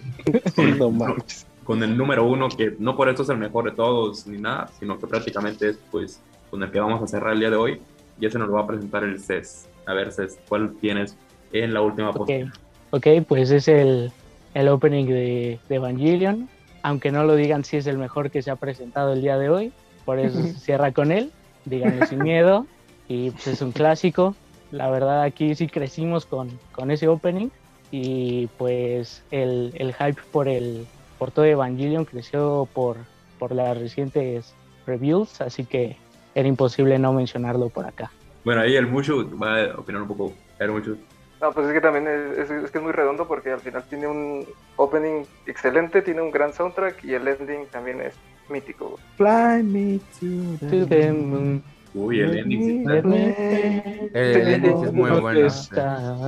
[0.79, 1.47] No mames.
[1.65, 4.69] con el número uno, que no por esto es el mejor de todos ni nada,
[4.79, 7.81] sino que prácticamente es pues con el que vamos a cerrar el día de hoy.
[8.21, 9.67] Y ese nos lo va a presentar el CES.
[9.87, 11.17] A ver, CES, ¿cuál tienes
[11.53, 12.53] en la última Ok, posición?
[12.91, 14.13] ok, pues es el,
[14.55, 16.49] el opening de, de Evangelion.
[16.83, 19.49] Aunque no lo digan, sí es el mejor que se ha presentado el día de
[19.49, 19.73] hoy.
[20.05, 21.31] Por eso se cierra con él.
[21.65, 22.67] Díganlo sin miedo.
[23.09, 24.35] Y pues es un clásico.
[24.71, 27.49] La verdad, aquí sí crecimos con, con ese opening.
[27.91, 30.87] Y pues el, el hype por, el,
[31.19, 32.97] por todo Evangelion creció por,
[33.39, 34.55] por las recientes
[34.87, 35.41] reviews.
[35.41, 35.97] Así que
[36.35, 38.11] era imposible no mencionarlo por acá.
[38.45, 40.33] Bueno, ahí el Mushu va a opinar un poco.
[40.59, 40.97] Ver, Mushu,
[41.43, 43.83] No, pues es que también es, es- es que es muy redondo porque al final
[43.91, 48.15] tiene un opening excelente, tiene un gran soundtrack y el ending también es
[48.49, 48.99] mítico.
[49.17, 51.63] Fly me to To the moon.
[51.95, 52.89] Uy, el ending.
[52.89, 55.49] El, el ending es muy bueno.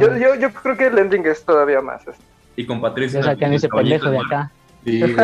[0.00, 2.00] Yo, yo, yo creo que el ending es todavía más.
[2.06, 2.22] este,
[2.56, 3.20] Y con Patricia.
[3.20, 4.50] Ya sacan ese pendejo de acá.
[4.84, 5.02] Sí.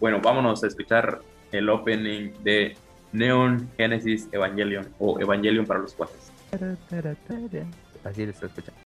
[0.00, 1.20] Bueno, vámonos a escuchar
[1.52, 2.76] el opening de
[3.12, 6.31] Neon Genesis Evangelion o Evangelion para los cuates.
[6.52, 7.64] タラタラタラ。
[8.04, 8.81] バジルスコちゃん。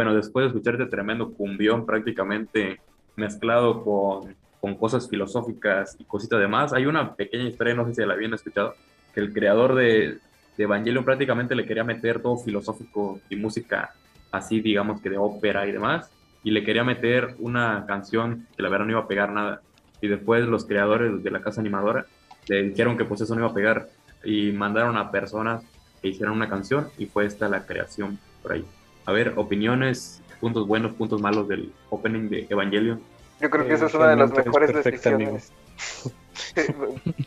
[0.00, 2.80] Bueno, después de escuchar este tremendo cumbión prácticamente
[3.16, 8.02] mezclado con, con cosas filosóficas y cositas demás, hay una pequeña historia, no sé si
[8.06, 8.76] la habían escuchado,
[9.12, 10.16] que el creador de,
[10.56, 13.92] de Evangelion prácticamente le quería meter todo filosófico y música
[14.32, 16.10] así, digamos que de ópera y demás,
[16.42, 19.60] y le quería meter una canción que la verdad no iba a pegar nada.
[20.00, 22.06] Y después los creadores de la casa animadora
[22.48, 23.90] le dijeron que pues eso no iba a pegar
[24.24, 25.62] y mandaron a personas
[26.00, 28.64] que hicieran una canción y fue esta la creación por ahí.
[29.06, 33.00] A ver, opiniones, puntos buenos, puntos malos del opening de Evangelion.
[33.40, 35.52] Yo creo que Eh, esa es una de las mejores perfecta, decisiones.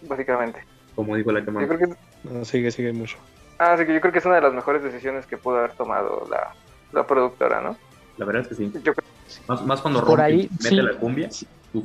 [0.08, 0.64] Básicamente.
[0.96, 1.88] Como dijo la creo que,
[2.24, 3.18] No, sigue, sigue mucho.
[3.58, 5.72] ah, sí, que yo creo que es una de las mejores decisiones que pudo haber
[5.74, 6.54] tomado la,
[6.92, 7.76] la productora, ¿no?
[8.18, 8.72] La verdad es que sí.
[8.84, 9.08] Yo creo
[9.48, 10.76] Más, más cuando Por rompe, ahí, mete sí.
[10.76, 11.30] la cumbia.
[11.74, 11.84] uf,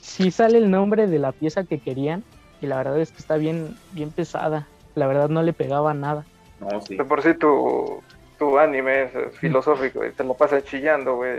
[0.00, 2.22] Sí sale el nombre de la pieza que querían
[2.60, 4.68] y la verdad es que está bien, bien pesada.
[4.94, 6.24] La verdad no le pegaba nada.
[6.60, 6.96] no, sí.
[6.96, 8.00] de por sí tu,
[8.40, 11.36] tu anime es filosófico y te lo pasas chillando, güey.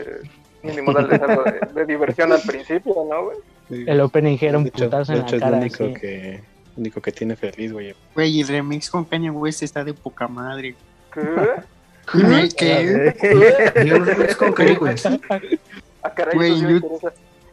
[0.64, 3.38] Mínimo darle algo de, de diversión al principio, ¿no, güey?
[3.68, 3.84] Sí.
[3.88, 5.58] El opening era un putazo de en hecho, la es lo cara.
[5.58, 5.94] único sí.
[6.00, 6.44] que,
[6.78, 7.96] único que tiene feliz, güey.
[8.14, 10.76] Güey, y el remix con Kanye West está de poca madre.
[11.14, 11.22] ¿Qué?
[12.58, 13.84] ¿qué?
[13.86, 15.08] Y un remix con Kanye West.
[16.04, 16.82] Ah, caray, Güey.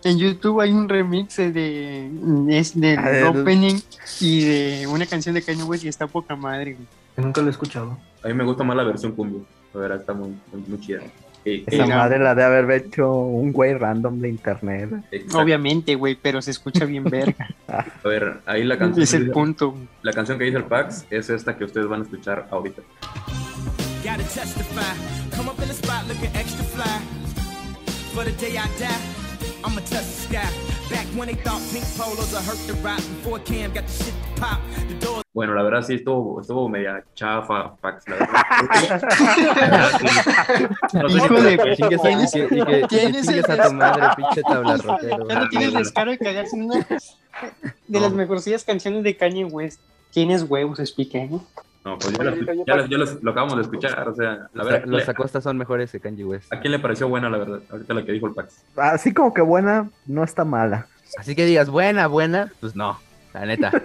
[0.04, 2.08] En YouTube hay un remix de
[2.50, 3.80] es del Ah, del- opening
[4.20, 6.74] y de una canción de Kanye West y está poca madre.
[6.74, 6.86] güey.
[7.16, 7.98] Nunca lo he escuchado.
[8.28, 9.40] A mí me gusta más la versión cumbia.
[9.74, 11.00] La verdad está muy, muy, muy chida.
[11.44, 14.90] Eh, Esa eh, madre la de haber hecho un güey random de internet.
[15.10, 15.38] exacto.
[15.40, 17.48] Obviamente, güey, pero se escucha bien verga.
[17.68, 19.74] A ver, ahí la canción, es que el dice- punto.
[20.02, 22.82] la canción que dice el Pax es esta que ustedes van a escuchar ahorita.
[24.02, 24.94] Gotta testify.
[25.36, 26.84] Come up in the spot looking extra fly.
[28.14, 28.88] For the day I die,
[29.68, 30.50] I'ma touch the sky.
[30.88, 32.96] Back when they thought pink polos would hurt the rock.
[32.96, 34.60] Before Cam got the shit to pop.
[34.88, 38.42] The doors Bueno, la verdad sí estuvo, estuvo media chafa, Pax, la verdad.
[41.10, 45.28] Hijo de- a- que- Tienes el tu madre, pinche tabla rockero.
[45.28, 46.86] Ya no tienes descaro de cagarse en una
[47.86, 49.80] de las mejorcillas canciones de Kanye West.
[50.10, 50.80] Tienes huevos,
[51.30, 51.44] ¿no?
[51.88, 54.64] No, pues ya, lo, ya lo- ya lo- lo acabamos de escuchar, o sea, la
[54.64, 56.52] verdad, Los Acosta son mejores que Kanye West.
[56.52, 57.60] ¿a quién le pareció buena la verdad?
[57.70, 58.62] Ahorita la que dijo el Pax.
[58.76, 60.86] Así como que buena, no está mala.
[61.16, 62.98] Así que digas buena, buena, pues no,
[63.32, 63.70] la neta.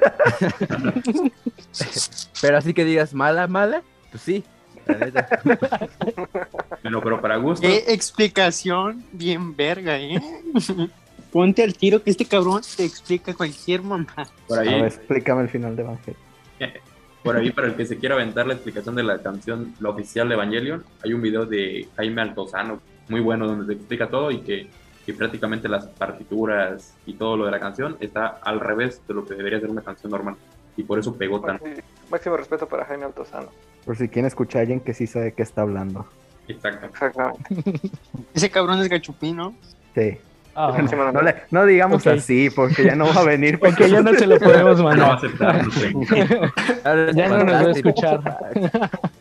[2.42, 4.44] Pero así que digas mala, mala, pues sí,
[4.86, 5.28] la neta.
[6.82, 10.22] Bueno, pero para gusto, Qué explicación bien verga, ¿eh?
[11.32, 14.14] Ponte al tiro que este cabrón te explica cualquier mamá.
[14.48, 16.22] por A ahí, ver, explícame el final de Evangelion.
[17.24, 20.28] por ahí para el que se quiera aventar la explicación de la canción, la oficial
[20.28, 24.42] de Evangelion, hay un video de Jaime Altozano, muy bueno, donde se explica todo y
[24.42, 24.68] que,
[25.06, 29.26] que prácticamente las partituras y todo lo de la canción está al revés de lo
[29.26, 30.36] que debería ser una canción normal.
[30.76, 31.66] Y por eso pegó tanto.
[31.66, 33.50] Maxi- Máximo respeto para Jaime Altozano.
[33.86, 36.08] Por si quieren escuchar a alguien que sí sabe de qué está hablando.
[36.48, 36.88] Exacto.
[36.88, 37.82] Exactamente.
[38.34, 39.54] Ese cabrón es gachupín, ¿no?
[39.96, 40.18] Sí.
[40.56, 40.78] Ah.
[41.14, 43.56] No, le- no digamos así, porque ya no va a venir.
[43.62, 45.16] ok, ya no se lo podemos No va a mandar.
[45.18, 45.94] aceptar, no sé.
[47.16, 48.20] Ya no nos va a escuchar.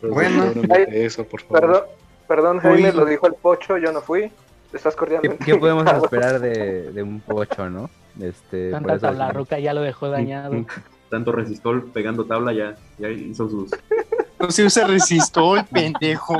[0.03, 0.53] Bueno.
[0.55, 1.61] No eso, por favor.
[1.61, 1.83] Perdón,
[2.28, 4.30] perdón Jaime, lo dijo el pocho, yo no fui.
[4.72, 5.45] Estás ¿Qué, cordialmente.
[5.45, 7.89] qué podemos esperar de, de un pocho, no?
[8.20, 10.64] Este, por Tanta eso- tabla roca ya lo dejó dañado.
[11.11, 13.70] Tanto resistol pegando tabla ya, ya hizo sus...
[14.41, 16.37] No se usa resistol, pendejo.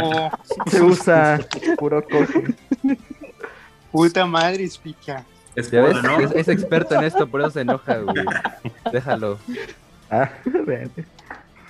[0.66, 1.38] Se usa
[1.78, 2.55] puro coche.
[3.93, 5.24] Puta madre, explica.
[5.55, 5.99] Es ¿Ya ves?
[5.99, 6.20] cola, ¿no?
[6.24, 8.24] Es, es experto en esto, por eso se enoja, güey.
[8.90, 9.38] Déjalo.
[10.11, 10.30] Ah.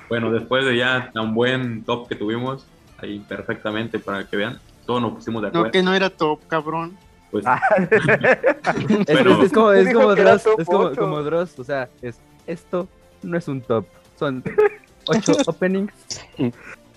[0.09, 2.67] Bueno, después de ya un buen top que tuvimos,
[2.99, 5.67] ahí perfectamente para que vean, todos nos pusimos de acuerdo.
[5.67, 6.99] No, que no era top, cabrón.
[7.31, 7.59] Pues Ah.
[7.79, 9.39] es, Bueno.
[9.39, 11.01] es- es como, es como Dross, top es como, ocho.
[11.01, 12.87] como Dross, o sea, es, esto
[13.23, 13.87] no es un top,
[14.19, 14.45] son
[15.07, 15.93] ocho openings.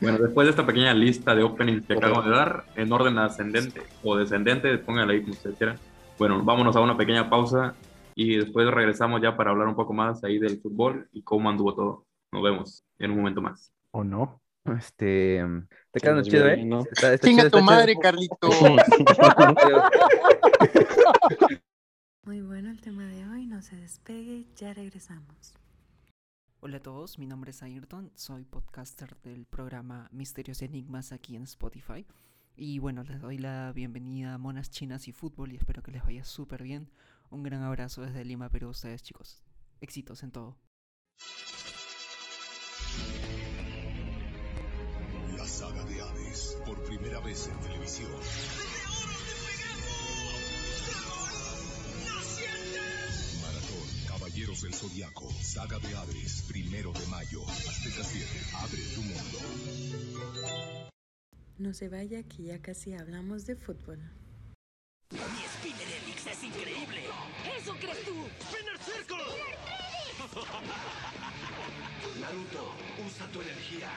[0.02, 3.82] Bueno, después de esta pequeña lista de openings que acabo de dar, en orden ascendente
[4.04, 5.78] o descendente, pónganla ahí como ustedes quieran.
[6.18, 7.74] Bueno, vámonos a una pequeña pausa
[8.14, 11.74] y después regresamos ya para hablar un poco más ahí del fútbol y cómo anduvo
[11.74, 12.06] todo.
[12.32, 13.72] Nos vemos en un momento más.
[13.92, 14.42] ¿O no?
[14.78, 15.44] Este,
[15.92, 16.64] te quedando nos chido, ¿eh?
[16.66, 16.82] ¿no?
[16.92, 18.02] Está- está Chinga chido, tu madre, chido.
[18.02, 18.50] Carlito.
[22.24, 25.56] Muy bueno el tema de hoy, no se despegue, ya regresamos.
[26.68, 31.36] Hola a todos, mi nombre es Ayrton, soy podcaster del programa Misterios y Enigmas aquí
[31.36, 32.08] en Spotify.
[32.58, 36.02] Y bueno, les doy la bienvenida a Monas Chinas y Fútbol y espero que les
[36.04, 36.90] vaya súper bien.
[37.30, 39.44] Un gran abrazo desde Lima, Perú, ustedes chicos.
[39.80, 40.58] Éxitos en todo.
[45.38, 48.10] La saga de Hades, por primera vez en televisión.
[54.36, 59.40] Caballeros del Zodiaco, saga de Hades, primero de mayo, Azteca 7, abre tu mundo.
[61.58, 63.98] No se vaya que ya casi hablamos de fútbol.
[65.12, 67.06] Mi Spinner Helix es increíble.
[67.58, 68.28] ¿Eso crees tú?
[68.44, 69.24] ¡Spinner Circle!
[72.20, 72.76] Naruto,
[73.08, 73.90] usa tu energía.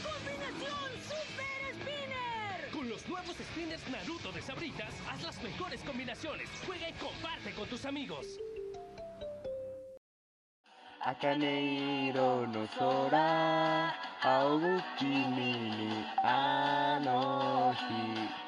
[0.00, 2.70] ¡Combinación Super Spinner!
[2.70, 6.48] Con los nuevos spinners Naruto de Sabritas, haz las mejores combinaciones.
[6.64, 8.38] Juega y comparte con tus amigos.
[11.06, 13.94] 茜色の空
[14.24, 17.84] 青く君にあの日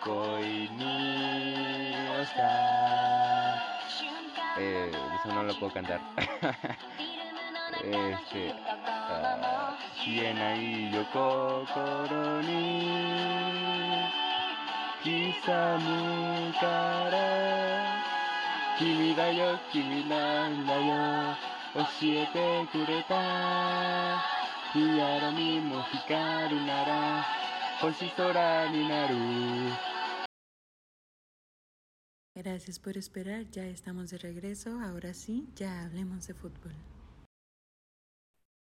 [0.02, 0.42] 恋
[0.76, 2.42] に落ちた。
[4.58, 4.90] eh,
[5.24, 5.54] eso no lo
[9.94, 12.90] 消えないよ心に。
[15.04, 15.12] 刻
[15.46, 16.66] むか
[17.08, 17.14] ら。
[18.76, 21.57] 君だよ君なんだよ。
[21.77, 24.23] 教えてくれた
[24.73, 27.25] ティアラにも光るなら
[27.81, 29.15] 星空になる
[32.35, 36.71] Gracias por esperar, ya estamos de regreso, ahora sí, ya hablemos de fútbol.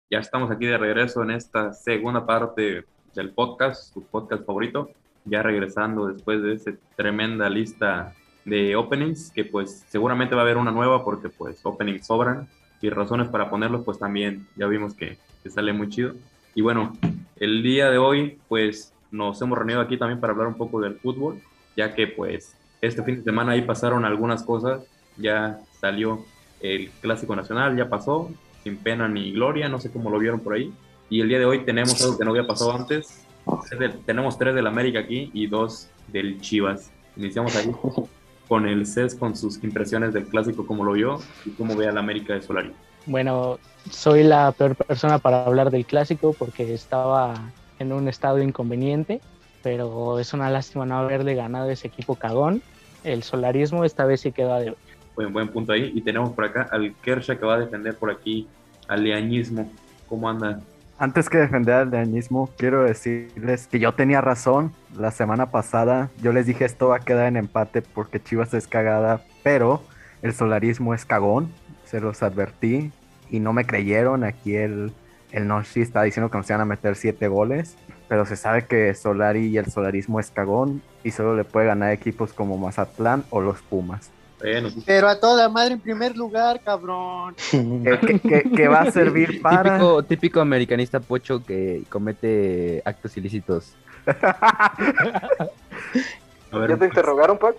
[0.10, 4.90] Ya estamos aquí de regreso en esta segunda parte del podcast, su podcast favorito.
[5.26, 10.58] Ya regresando después de esta tremenda lista de openings, que pues seguramente va a haber
[10.58, 12.50] una nueva porque pues openings sobran
[12.81, 16.15] y razones para ponerlos pues también ya vimos que, que sale muy chido.
[16.55, 16.93] Y bueno,
[17.37, 20.97] el día de hoy pues nos hemos reunido aquí también para hablar un poco del
[20.97, 21.41] fútbol,
[21.77, 24.83] ya que pues este fin de semana ahí pasaron algunas cosas,
[25.17, 26.25] ya salió
[26.61, 28.31] el Clásico Nacional, ya pasó,
[28.65, 30.73] sin pena ni gloria, no sé cómo lo vieron por ahí.
[31.09, 33.25] Y el día de hoy tenemos algo que no había pasado antes.
[33.71, 36.91] Es del- tenemos tres del América aquí y dos del Chivas.
[37.17, 37.67] Iniciamos ahí
[38.49, 41.99] con el CES con sus impresiones del clásico, cómo lo vio y cómo ve al
[41.99, 42.73] América de Solari.
[43.07, 43.59] Bueno,
[43.91, 47.35] soy la peor persona para hablar del clásico porque estaba
[47.79, 49.21] en un estado inconveniente,
[49.63, 52.63] pero es una lástima no haberle ganado ese equipo cagón.
[53.05, 54.77] El solarismo esta vez sí quedó a deber.
[55.15, 55.93] Buen, buen punto ahí.
[55.95, 58.47] Y tenemos por acá al Kersha que va a defender por aquí
[58.89, 59.71] al leañismo.
[60.09, 60.61] ¿Cómo anda?
[60.99, 64.73] Antes que defender al leañismo, quiero decirles que yo tenía razón.
[64.97, 68.67] La semana pasada yo les dije esto va a quedar en empate porque Chivas es
[68.67, 69.83] cagada, pero
[70.23, 71.53] el solarismo es cagón.
[71.85, 72.93] Se los advertí
[73.31, 74.25] y no me creyeron.
[74.25, 74.91] Aquí el,
[75.33, 77.77] el Noshi está diciendo que nos iban a meter siete goles,
[78.09, 81.93] pero se sabe que Solari y el solarismo es cagón y solo le puede ganar
[81.93, 84.11] equipos como Mazatlán o los Pumas.
[84.39, 84.69] Bueno.
[84.85, 87.35] Pero a toda madre en primer lugar, cabrón.
[87.51, 89.75] que, que- que- que va a servir para...
[89.79, 93.75] Típico, típico americanista pocho que comete actos ilícitos.
[96.53, 97.57] A ver, ¿Ya te interrogaron, Pax?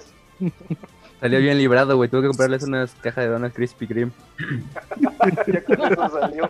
[1.19, 2.09] Salió bien librado, güey.
[2.09, 4.11] Tuve que comprarles unas cajas de donas Krispy Kreme.
[5.47, 6.49] ya con eso salió.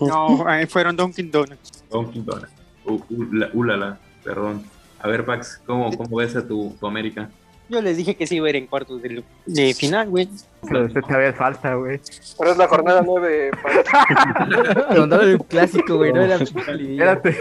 [0.00, 1.84] No, ahí fueron Dunkin' Donuts.
[1.90, 2.50] Dunkin' Donuts.
[2.84, 4.62] Uh, uh, la- ulala, perdón.
[5.00, 7.30] A ver, Pax, ¿cómo, cómo ves a tu, tu América?
[7.68, 10.28] Yo les dije que sí iba a ir en cuartos de, de final, güey.
[10.68, 12.00] Pero este todavía falta, güey.
[12.38, 14.86] Pero es la jornada 9, Pax.
[14.88, 16.12] Preguntaron el clásico, güey.
[16.12, 17.36] No era Espérate.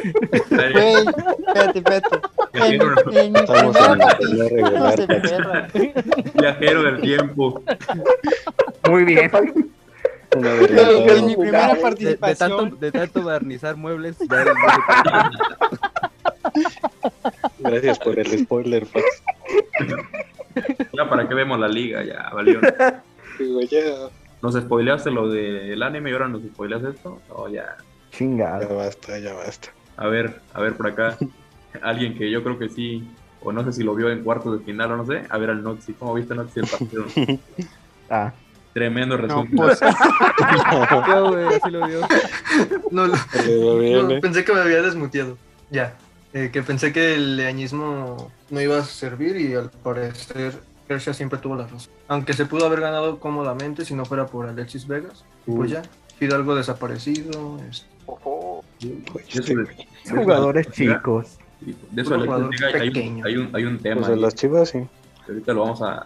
[0.49, 0.95] Güey,
[1.47, 2.19] espérate, espérate.
[2.53, 3.39] En, mi
[5.03, 5.67] primera.
[6.33, 7.61] Viajero del tiempo.
[8.89, 9.31] Muy bien.
[10.31, 12.49] En, mi primera De, de participación.
[12.49, 14.17] tanto, de tanto barnizar muebles.
[16.55, 16.69] ya-
[17.59, 19.05] ya- Gracias por el spoiler, Pax.
[20.93, 22.03] Ya, ¿para qué vemos la liga?
[22.03, 22.59] Ya, valió.
[23.39, 23.79] Digo, ya,
[24.41, 27.19] ¿Nos spoileaste lo del anime y ahora nos spoileas esto?
[27.29, 27.63] No, ya.
[27.63, 27.77] ya
[28.11, 28.67] Chingada.
[28.73, 29.69] basta, ya basta.
[29.97, 31.17] A ver, a ver por acá.
[31.81, 33.07] Alguien que yo creo que sí
[33.41, 35.49] o no sé si lo vio en cuartos de final o no sé, a ver
[35.49, 35.93] al Noxy.
[35.93, 37.05] ¿Cómo viste Noxy el partido?
[38.09, 38.31] Ah,
[38.73, 39.51] Tremendo resumen.
[39.55, 39.79] pues,
[41.07, 42.01] Yo, güey, así lo vio.
[42.91, 44.19] No, lo- no, eh.
[44.21, 45.37] pensé que me había desmuteado.
[45.71, 45.95] Ya.
[46.35, 51.39] Eh, que pensé que el leañismo no iba a servir y al parecer Kershaw siempre
[51.39, 51.93] tuvo la razón.
[52.09, 55.23] Aunque se pudo haber ganado cómodamente si no fuera por Alexis Vegas.
[55.45, 55.81] Pues ya.
[56.17, 57.57] Fidalgo desaparecido.
[59.29, 61.37] este, de- jugadores chicos.
[61.61, 63.95] De eso jugador hay, un, hay, un, hay un tema.
[64.01, 64.85] Pues de ahí, las chivas, sí.
[65.29, 66.05] ahorita lo vamos a.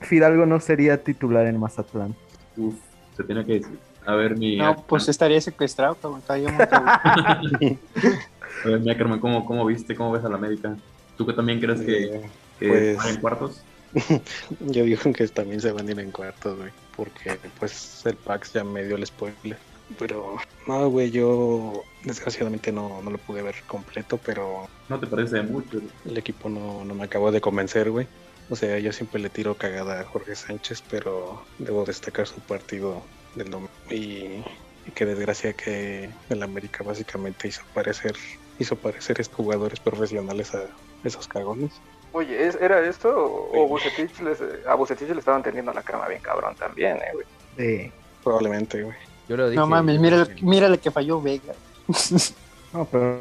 [0.00, 2.12] Fidalgo no sería titular en Mazatlán.
[2.56, 2.74] uf,
[3.16, 3.78] se tiene que decir.
[4.04, 4.56] A ver, mi.
[4.56, 6.22] No, pues estaría secuestrado, cabrón.
[8.64, 9.94] A ver, mi Ackerman, ¿cómo, ¿cómo viste?
[9.94, 10.76] ¿Cómo ves a la América?
[11.16, 13.62] ¿Tú que también crees que, Eh, que pues- van en cuartos?
[14.60, 16.70] Yo digo que también se van a ir en cuartos, güey.
[16.96, 19.58] Porque pues el Pax ya me dio el spoiler.
[19.98, 20.36] Pero
[20.66, 25.80] no, güey, yo desgraciadamente no, no lo pude ver completo, pero ¿No te parece mucho?
[26.04, 28.08] el equipo no, no me acabó de convencer, güey.
[28.50, 33.02] O sea, yo siempre le tiro cagada a Jorge Sánchez, pero debo destacar su partido
[33.36, 33.70] del domingo.
[33.90, 34.42] Y,
[34.86, 38.16] y qué desgracia que el América básicamente hizo parecer,
[38.58, 40.64] hizo parecer estos jugadores profesionales a
[41.04, 41.72] esos cagones.
[42.12, 46.08] Oye, ¿es- ¿era esto o, o Bucetich les- a Bucetich le estaban tendiendo la cama
[46.08, 47.26] bien cabrón también, eh, güey?
[47.56, 47.92] Sí.
[48.24, 48.96] Probablemente, güey.
[49.28, 49.56] Yo lo dije.
[49.60, 51.54] No mames, mira, mira lo que falló Vega.
[52.72, 53.20] No, pero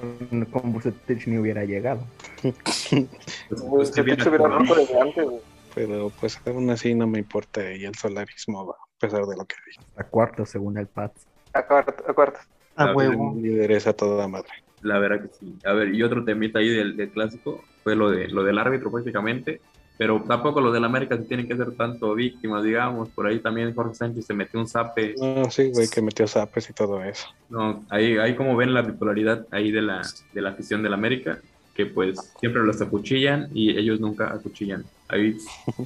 [0.51, 2.01] con Bucetich ni hubiera llegado.
[2.41, 3.07] Pues, que
[3.51, 5.41] Bucetich hubiera roto desde antes, güey.
[5.73, 9.45] Pero pues aún así no me importa y el solarismo va, a pesar de lo
[9.45, 9.79] que dije.
[9.97, 11.25] A cuarto, según el Pats.
[11.53, 12.39] A cuarto, a cuarto.
[12.75, 13.33] A huevo.
[13.37, 14.49] Líderes a toda madre.
[14.85, 15.53] La verdad que sí.
[15.65, 18.91] A ver, y otro temita ahí del, del clásico fue lo, de, lo del árbitro
[18.91, 19.59] prácticamente.
[19.97, 23.09] Pero tampoco los del América se tienen que ser tanto víctimas, digamos.
[23.09, 25.15] Por ahí también Jorge Sánchez se metió un zape.
[25.17, 27.25] No, sí, güey, que metió zapes y todo eso.
[27.49, 30.01] No, ahí, ahí como ven la bipolaridad ahí de la,
[30.33, 31.39] de la afición del América,
[31.73, 34.83] que pues siempre los acuchillan y ellos nunca acuchillan.
[35.07, 35.37] Ahí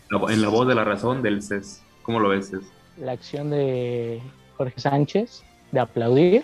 [0.10, 1.84] la- en la voz de la razón del CES.
[2.02, 2.62] ¿Cómo lo ves, CES?
[3.00, 4.20] La acción de
[4.58, 6.44] Jorge Sánchez de aplaudir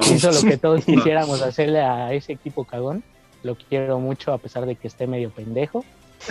[0.00, 3.02] hizo lo que todos quisiéramos hacerle a ese equipo cagón.
[3.42, 5.84] Lo quiero mucho a pesar de que esté medio pendejo.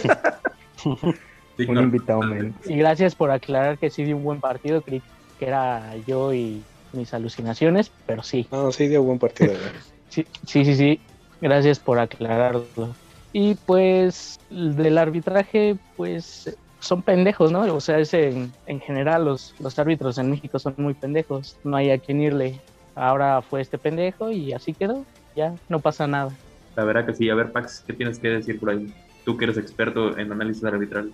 [1.57, 2.55] Un invitado menos.
[2.65, 4.81] Y gracias por aclarar que sí dio un buen partido.
[4.81, 5.03] Creí
[5.39, 8.47] que era yo y mis alucinaciones, pero sí.
[8.51, 9.53] No, sí dio buen partido.
[10.09, 10.99] Sí, sí, sí, sí.
[11.41, 12.93] Gracias por aclararlo.
[13.31, 17.61] Y pues del arbitraje, pues son pendejos, ¿no?
[17.73, 21.57] O sea, es en, en general los, los árbitros en México son muy pendejos.
[21.63, 22.59] No hay a quien irle.
[22.95, 25.05] Ahora fue este pendejo y así quedó.
[25.35, 26.31] Ya, no pasa nada.
[26.75, 27.29] La verdad que sí.
[27.29, 28.93] A ver, Pax, ¿qué tienes que decir por ahí?
[29.25, 31.11] Tú que eres experto en análisis arbitral.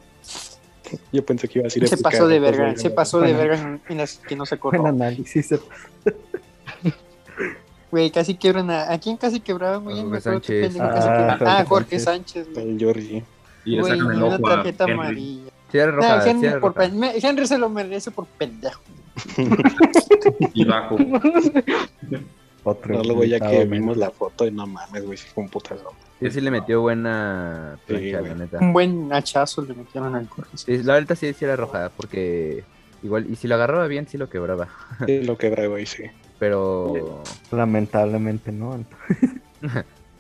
[1.12, 3.82] Yo pensé que iba a decir Se pasó de verga, se pasó de verga en,
[3.90, 4.88] en las que no se Buen acordó.
[4.88, 5.54] análisis.
[7.92, 8.92] Güey, casi quebran a...
[8.92, 9.98] ¿A quién casi quebraban, güey?
[9.98, 10.78] No me Jorge Sánchez.
[10.80, 11.36] Ah.
[11.40, 12.48] Jorge Ah, Jorge Sánchez.
[12.54, 12.70] Güey.
[12.72, 13.24] El Georgie.
[13.66, 14.94] Y le Güey, sacan el una ojo a tarjeta Henry.
[14.94, 15.52] amarilla.
[15.72, 18.82] Sí, era No, roja, sí Henry, por pen- Henry se lo merece por pendejo.
[20.54, 20.96] Y bajo.
[22.64, 25.50] Otro No, luego ya que vimos la foto y no mames, güey, sí fue un
[25.50, 25.94] putazo.
[26.20, 28.32] Sí, sí le metió buena Sí, plancha, güey.
[28.32, 28.58] la neta.
[28.60, 30.62] Un buen hachazo le metieron al Sánchez.
[30.66, 32.64] Sí, la verdad sí, sí era roja, porque
[33.02, 34.68] igual, y si lo agarraba bien, sí lo quebraba.
[35.06, 36.04] Sí, lo quebra, güey, sí.
[36.38, 38.84] Pero Lamentablemente no.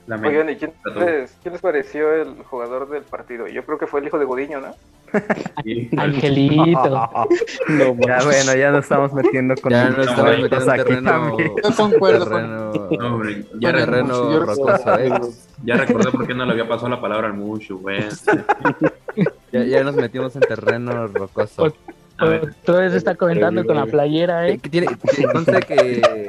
[0.07, 0.27] La mente.
[0.29, 3.47] Oigan, ¿y quién les, quién les pareció el jugador del partido?
[3.47, 4.75] Yo creo que fue el hijo de Godiño, ¿no?
[5.63, 5.89] Sí.
[5.97, 7.09] Angelito.
[7.69, 11.11] No, Ya bueno, ya nos estamos metiendo con ya el- nos estamos metiendo en terreno,
[11.11, 11.51] también.
[11.63, 15.11] Yo concuerdo con terreno, No, hombre, ya, terreno rocoso, ¿eh?
[15.63, 18.03] ya recordé por qué no le había pasado la palabra al Mushu, güey.
[19.51, 21.73] Ya, ya nos metimos en terreno rocoso.
[22.19, 24.69] Otra vez está comentando con la playera, Eh, ¿eh?
[24.69, 26.27] tiene, que conste que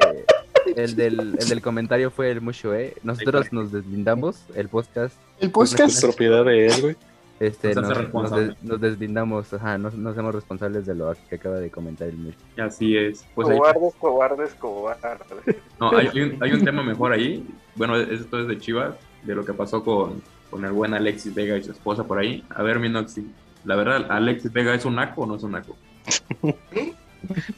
[0.75, 2.95] el del, el del comentario fue el Mushu, ¿eh?
[3.03, 6.01] Nosotros nos deslindamos, el podcast, El podcast.
[6.01, 6.95] propiedad de él, güey.
[7.41, 11.69] Este, Nos nos, des- deslindamos, ajá, nos, nos hacemos responsables de lo que acaba de
[11.71, 12.37] comentar el Mushu.
[12.57, 13.25] así es.
[13.35, 15.55] Pues cobardes, cobardes, cobardes.
[15.79, 17.47] no, hay, hay un, hay un tema mejor ahí.
[17.75, 21.57] Bueno, esto es de Chivas, de lo que pasó con, con el buen Alexis Vega
[21.57, 22.45] y su esposa por ahí.
[22.49, 23.31] A ver, mi Noxy,
[23.65, 25.75] la verdad, ¿Alexis Vega es un naco o no es un naco?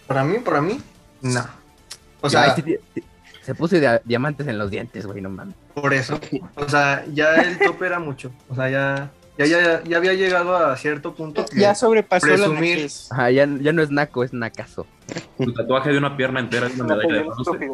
[0.08, 0.80] Para mí, para mí,
[1.22, 1.42] no.
[2.22, 2.56] O sea,
[3.42, 5.56] se puso dia- diamantes en los dientes, güey, no mames.
[5.74, 6.20] por eso.
[6.56, 8.32] O sea, ya el tope era mucho.
[8.50, 11.46] O sea, ya, ya, ya, ya había llegado a cierto punto.
[11.46, 13.08] que Ya sobrepasó la presumir-.
[13.12, 14.86] Ajá, ya, ya no es naco, es nacazo.
[15.38, 17.70] Su tatuaje de una pierna entera es una No, medalla de bronce.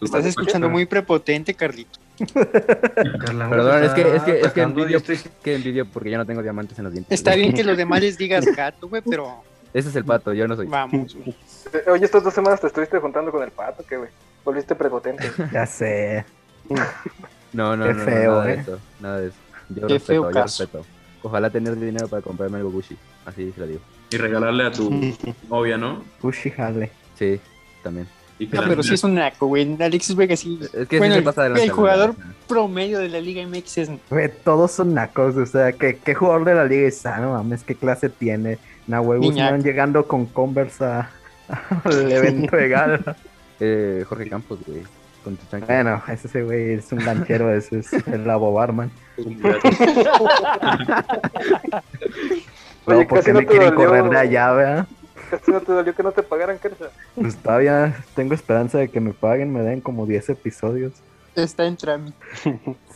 [0.00, 1.98] Estás escuchando muy prepotente, Carlito.
[2.34, 5.00] Perdón, es que, es que, es que envidio,
[5.42, 7.12] que envidio porque yo no tengo diamantes en los dientes.
[7.12, 9.42] Está bien que los demás les digas gato, güey, pero
[9.72, 10.66] Ese es el pato, yo no soy.
[10.66, 11.16] vamos.
[11.72, 14.10] Eh, Oye, estas dos semanas te estuviste juntando con el pato, ¿qué, güey?
[14.44, 15.30] Volviste prepotente.
[15.52, 16.24] Ya sé.
[17.52, 18.58] No, no, Qué no, no, feo, nada de eh.
[18.60, 19.36] eso, nada de eso.
[19.70, 20.62] Yo Qué respeto, feo yo caso.
[20.64, 20.86] respeto.
[21.24, 22.96] Ojalá tener dinero para comprarme algo Gucci.
[23.26, 23.80] Así se lo digo.
[24.10, 24.90] Y regalarle a tu
[25.50, 26.04] novia, ¿no?
[26.22, 26.92] Gucci jale.
[27.18, 27.40] Sí,
[27.82, 28.06] también.
[28.38, 29.76] Y Ah, pero sí es un naco, güey.
[29.80, 30.58] Alexis Vega sí.
[30.62, 32.32] Es que sí bueno, se pasa de el jugador verdad.
[32.48, 36.44] promedio de la Liga MX es Güey, todos son nacos, o sea, ¿qué, qué jugador
[36.44, 38.58] de la liga es ah, no mames, qué clase tiene?
[38.86, 39.20] Nahuel.
[39.20, 41.10] Guzmán llegando con Converse a-
[41.84, 43.16] al evento de gala.
[43.60, 44.82] Eh, Jorge Campos, güey.
[45.24, 45.66] Con tu chanque.
[45.66, 48.90] Bueno, ese güey es un ganchero, ese es el Labo Barman.
[49.18, 49.36] Oye,
[52.86, 53.88] No, porque casi no me te quieren dolió.
[53.88, 54.86] correr de allá, ¿verdad?
[55.30, 56.90] Casi no te dolió que no te pagaran, Kersa.
[57.14, 60.92] Pues todavía tengo esperanza de que me paguen, me den como 10 episodios.
[61.34, 62.16] está en trámite.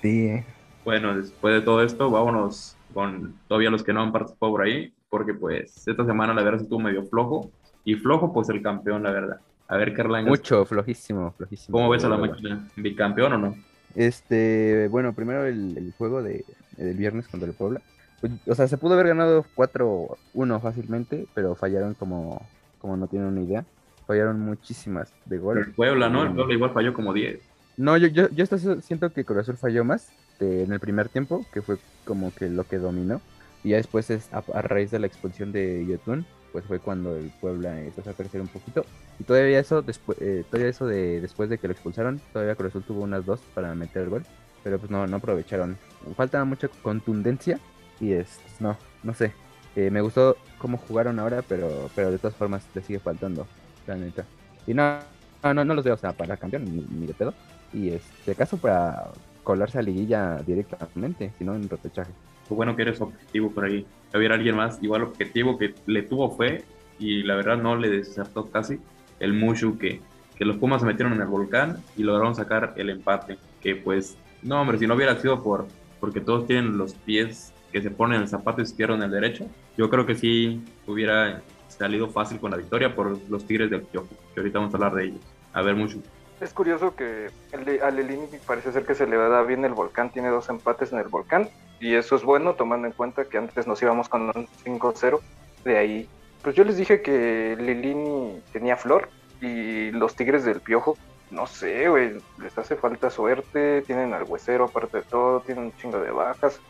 [0.03, 0.45] Sí, eh.
[0.85, 4.93] Bueno, después de todo esto, vámonos con todavía los que no han participado por ahí,
[5.09, 7.51] porque pues esta semana la verdad estuvo medio flojo.
[7.85, 9.41] Y flojo, pues el campeón, la verdad.
[9.69, 11.77] A ver, Carlangas, Mucho, flojísimo, flojísimo.
[11.79, 12.67] ¿cómo ves a la máquina?
[12.77, 13.57] ¿Bicampeón o no?
[13.95, 16.45] Este, bueno, primero el, el juego de,
[16.77, 17.81] del viernes contra el Puebla.
[18.21, 22.41] Pues, o sea, se pudo haber ganado 4-1 fácilmente, pero fallaron como,
[22.81, 23.65] como no tienen una idea.
[24.07, 25.59] Fallaron muchísimas de gol.
[25.59, 26.23] El Puebla, ¿no?
[26.23, 26.35] El Mm.
[26.37, 27.41] Puebla igual falló como 10.
[27.77, 30.09] No, yo, yo, yo hasta siento que Cruz Azul falló más
[30.41, 33.21] eh, en el primer tiempo, que fue como que lo que dominó.
[33.63, 36.25] Y ya después, es a, a raíz de la expulsión de Yotun,
[36.59, 38.85] pues fue cuando el Puebla empezó a crecer un poquito.
[39.21, 40.19] Y todavía eso, después,
[40.51, 43.75] todavía eso de después de que lo expulsaron, todavía Cruz Azul tuvo unas dos para
[43.75, 44.25] meter el gol,
[44.65, 45.79] pero pues no, no aprovecharon.
[46.17, 47.61] Falta mucha contundencia
[48.01, 49.33] y es, no, no sé.
[49.77, 53.47] Eh, me gustó cómo jugaron ahora, pero, pero de todas formas le sigue faltando,
[53.87, 54.25] la neta.
[54.67, 54.99] Y no,
[55.43, 57.35] no, no, los veo, o sea, para campeón ni, ni de pedo.
[57.73, 59.11] Y este caso para
[59.45, 62.11] colarse a liguilla directamente, sino en repechaje.
[62.49, 63.87] Qué bueno que eres objetivo por ahí.
[64.13, 66.65] Había alguien más igual objetivo que le tuvo fe
[66.99, 68.79] y la verdad no le desertó casi
[69.21, 70.01] el Mushu que,
[70.37, 73.37] que los Pumas se metieron en el volcán y lograron sacar el empate.
[73.61, 75.67] Que pues, no hombre, si no hubiera sido por
[76.01, 79.47] porque todos tienen los pies que se ponen en el zapato izquierdo en el derecho,
[79.77, 84.09] yo creo que sí hubiera salido fácil con la victoria por los Tigres del Piojo,
[84.33, 85.21] que ahorita vamos a hablar de ellos.
[85.53, 86.01] A ver, Mushu.
[86.41, 89.75] Es curioso que el de- a Lelini parece ser que se le da bien el
[89.75, 91.49] volcán, tiene dos empates en el volcán,
[91.81, 95.21] y eso es bueno tomando en cuenta que antes nos íbamos con un 5-0,
[95.65, 96.09] de ahí.
[96.43, 99.09] Pues yo les dije que Lelini tenía flor
[99.41, 100.97] y los Tigres del Piojo,
[101.31, 105.77] no sé, güey, les hace falta suerte, tienen al huesero aparte de todo, tienen un
[105.77, 106.61] chingo de bajas.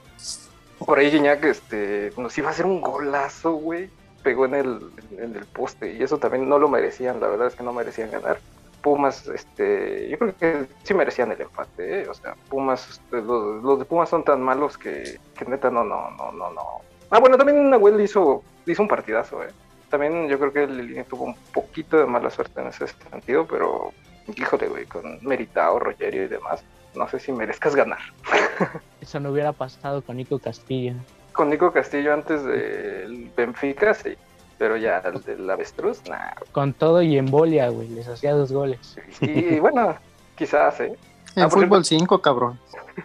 [0.78, 3.90] Por ahí Gignac, este, nos iba a hacer un golazo, güey,
[4.22, 7.54] pegó en el, en el poste, y eso también no lo merecían, la verdad es
[7.54, 8.38] que no merecían ganar.
[8.82, 12.08] Pumas, este, yo creo que sí merecían el empate, ¿eh?
[12.08, 15.84] o sea, Pumas, este, los, los de Pumas son tan malos que, que neta no,
[15.84, 16.62] no, no, no, no.
[17.10, 19.48] Ah, bueno, también Nahuel hizo, hizo un partidazo, ¿eh?
[19.88, 23.92] También yo creo que Lilini tuvo un poquito de mala suerte en ese sentido, pero
[24.36, 26.62] híjole, güey, con Meritao, Rogerio y demás,
[26.94, 28.00] no sé si merezcas ganar.
[29.00, 30.94] Eso no hubiera pasado con Nico Castillo.
[31.32, 34.16] Con Nico Castillo antes del Benfica, sí,
[34.58, 36.32] pero ya el del Avestruz, nah.
[36.52, 37.88] Con todo y embolia, güey.
[37.88, 38.96] Les hacía dos goles.
[39.20, 39.96] Y bueno,
[40.36, 40.96] quizás, ¿eh?
[41.36, 42.58] En Ah, fútbol 5, cabrón.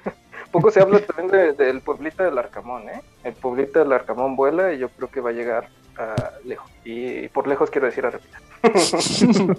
[0.51, 3.01] Poco se habla también de- del pueblito del Arcamón, ¿eh?
[3.24, 6.70] El pueblito del Arcamón vuela y yo creo que va a llegar a lejos.
[6.86, 8.39] Y por lejos quiero decir a Repita.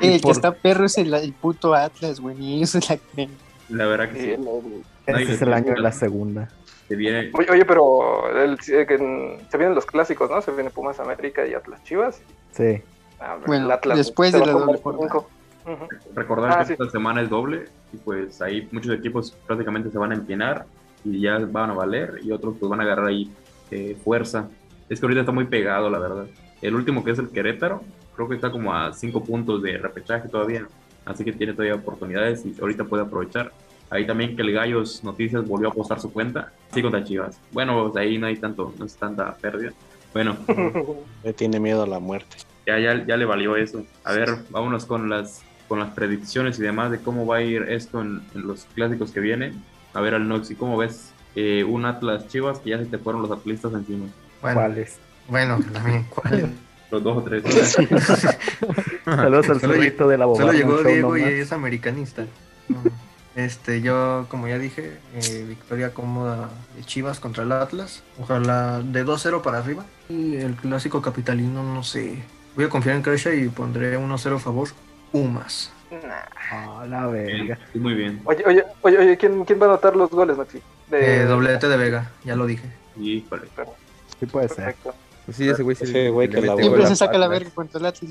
[0.00, 2.40] El que está perro es el, el puto Atlas, güey.
[2.42, 3.30] Y eso es la creen.
[3.68, 4.30] La verdad que Sí, sí.
[4.32, 6.48] el- el- Nadie Ese es el año de la segunda.
[6.90, 10.42] Se viene, Oye, oye, pero el- eh, se vienen los clásicos, ¿no?
[10.42, 12.20] Se viene Pumas América y Atlas Chivas.
[12.50, 12.82] Sí.
[13.20, 15.28] Ah, Bueno, el Atlas después de la doble 25.
[15.66, 15.86] Ujú.
[16.16, 16.72] recordar Ah, que sí.
[16.72, 20.64] esta semana es doble y pues ahí muchos equipos prácticamente se van a empinar
[21.04, 23.30] y ya van a valer y otros pues van a agarrar ahí
[23.70, 24.48] eh, fuerza.
[24.88, 26.26] Es que ahorita está muy pegado, la verdad.
[26.60, 27.82] El último que es el Querétaro,
[28.16, 30.66] creo que está como a cinco puntos de repechaje todavía,
[31.04, 33.52] así que tiene todavía oportunidades y ahorita puede aprovechar.
[33.90, 37.40] Ahí también que el Gallos Noticias volvió a postar su cuenta, sí contra Chivas.
[37.52, 39.72] Bueno, pues ahí no hay tanto, no es tanta pérdida.
[40.14, 40.36] Bueno,
[41.24, 42.36] Le tiene miedo a la muerte.
[42.66, 43.84] ya, ya, ya le valió eso.
[44.04, 47.62] A ver, vámonos con las, con las predicciones y demás de cómo va a ir
[47.68, 49.62] esto en, en los clásicos que vienen.
[49.92, 53.22] A ver, al Noxy, ¿cómo ves eh, un Atlas Chivas que ya se te fueron
[53.22, 54.06] los atlistas encima?
[54.40, 54.98] Bueno, ¿Cuáles?
[55.28, 56.50] bueno, también, ¿cuál?
[56.90, 57.44] Los dos o tres.
[59.04, 60.52] Saludos al Solo zorrito de la Solo bobada.
[60.52, 62.24] llegó un show Diego y es americanista.
[62.68, 62.82] No,
[63.36, 68.02] Este, yo, como ya dije, eh, victoria cómoda de Chivas contra el Atlas.
[68.20, 69.84] Ojalá de 2-0 para arriba.
[70.08, 72.22] Y el clásico capitalino, no sé.
[72.56, 74.68] Voy a confiar en Crescia y pondré 1-0 a favor.
[75.12, 75.72] Pumas.
[75.90, 75.98] Nah.
[76.52, 77.58] Ah, la verga.
[77.72, 78.20] Sí, muy bien.
[78.24, 80.60] Oye, oye, oye, oye, ¿quién, ¿quién va a anotar los goles, Maxi?
[80.88, 82.68] De- Eh, doblete de Vega, ya lo dije.
[83.00, 83.48] Híjole.
[84.18, 84.56] Sí puede ser.
[84.56, 84.94] Perfecto.
[85.24, 87.28] Pues sí, ese güey sí Ese güey le que la mete Siempre se saca la
[87.28, 88.10] verga contra el Atlas.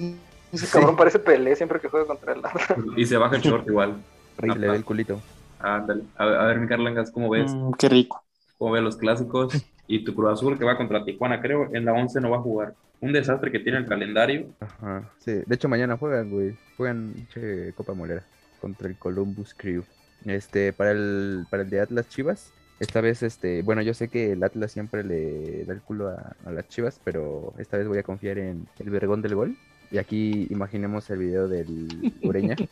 [0.52, 2.68] Ese cabrón parece Pelé siempre que juega contra el Atlas.
[2.96, 3.98] Y se baja el short igual.
[4.42, 5.22] Y le ve el culito.
[5.60, 6.04] Ándale.
[6.18, 7.54] A, a ver, mi Carlangas, ¿cómo ves?
[7.54, 8.24] Mm, qué rico.
[8.58, 9.54] ¿Cómo ves los clásicos?
[9.88, 12.42] Y tu Cruz Azul que va contra Tijuana, creo, en la 11 no va a
[12.42, 12.76] jugar.
[13.02, 14.48] Un desastre que tiene el calendario.
[14.60, 15.32] Ajá, sí.
[15.46, 16.56] De hecho, mañana juegan, güey.
[16.78, 18.24] Juegan che, Copa Molera
[18.62, 19.84] contra el Columbus Crew.
[20.26, 22.54] Este, para el, para el de Atlas Chivas.
[22.80, 26.36] Esta vez, este, bueno, yo sé que el Atlas siempre le da el culo a,
[26.46, 29.58] a las Chivas, pero esta vez voy a confiar en el vergón del gol.
[29.92, 32.56] Y aquí imaginemos el video del Ureña.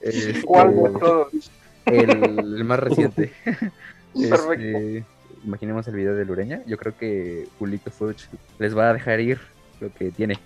[0.00, 1.50] Este, ¿Cuál de todos?
[1.86, 3.32] El, el más reciente.
[3.44, 4.52] Perfecto.
[4.52, 5.04] Este,
[5.44, 6.62] imaginemos el video del Ureña.
[6.66, 8.28] Yo creo que Julito Furch
[8.58, 9.40] les va a dejar ir
[9.80, 10.38] lo que tiene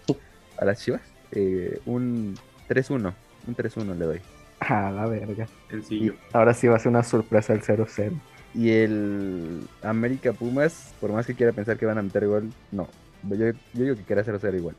[0.59, 1.03] a las Chivas.
[1.33, 2.37] Eh, un
[2.69, 3.13] 3-1.
[3.47, 4.21] Un 3-1 le doy.
[4.61, 5.47] A la verga.
[5.69, 6.15] Sencillo.
[6.33, 8.13] Ahora sí va a ser una sorpresa el 0-0.
[8.55, 12.89] Y el América Pumas, por más que quiera pensar que van a meter gol, no.
[13.29, 14.75] Yo, yo digo que quiera 0-0 igual.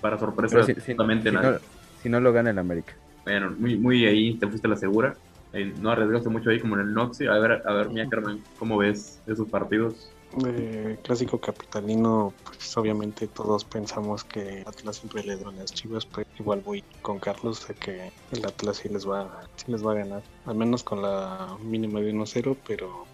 [0.00, 1.50] Para sorpresa, si, si- absolutamente si nadie.
[1.52, 1.58] no,
[2.02, 2.94] si no lo gana el América.
[3.24, 5.16] Bueno, muy, muy ahí te fuiste a la segura.
[5.52, 7.26] Eh, no arriesgaste mucho ahí como en el Noxi.
[7.26, 10.10] A ver, a ver, mía Carmen, ¿cómo ves esos partidos?
[10.36, 16.04] De clásico capitalino, pues obviamente todos pensamos que Atlas siempre le da a las Chivas,
[16.04, 19.92] pero igual voy con Carlos de que el Atlas sí les va, sí les va
[19.92, 23.06] a ganar, al menos con la mínima de 1-0, pero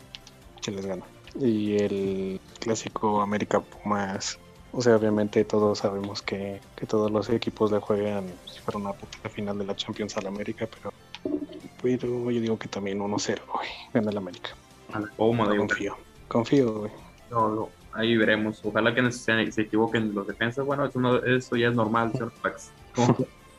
[0.62, 1.04] sí les gana.
[1.38, 4.38] Y el clásico América Pumas,
[4.72, 8.92] o sea, obviamente todos sabemos que, que todos los equipos le juegan si fuera una
[8.92, 10.92] puta final de la Champions al América, pero,
[11.80, 14.50] pero yo digo que también 1-0, güey, gana el América.
[15.16, 15.96] Cómoda, yo confío.
[16.28, 16.92] Confío, güey.
[17.30, 18.60] No, no, ahí veremos.
[18.64, 20.64] Ojalá que no se, se equivoquen los defensas.
[20.66, 22.70] Bueno, eso, no- eso ya es normal, señor Pax.
[22.94, 23.16] ¿Cómo,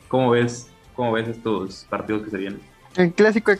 [0.08, 2.62] cómo ves, ¿Cómo ves estos partidos que se vienen?
[2.96, 3.52] El clásico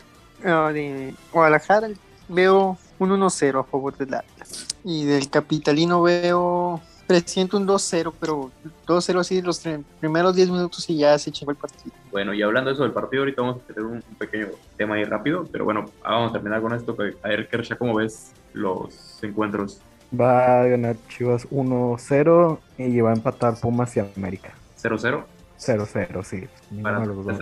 [0.44, 1.88] ah, de Guadalajara
[2.28, 4.68] veo un 1-0 a favor del Atlas.
[4.84, 8.50] Y del Capitalino veo, presiento un 2-0, pero
[8.86, 9.62] 2-0 así los
[10.00, 11.94] primeros 10 minutos y ya se echó el partido.
[12.10, 14.94] Bueno, y hablando de eso del partido, ahorita vamos a tener un, un pequeño tema
[14.96, 16.96] ahí rápido, pero bueno, vamos a terminar con esto.
[16.96, 19.80] que- A ver, Kersha, ¿cómo ves los encuentros?
[20.18, 24.54] Va a ganar Chivas 1-0 y va a empatar Pumas y América.
[24.80, 25.24] 0-0
[25.58, 26.46] 0-0, sí.
[26.82, 27.38] para de los dos.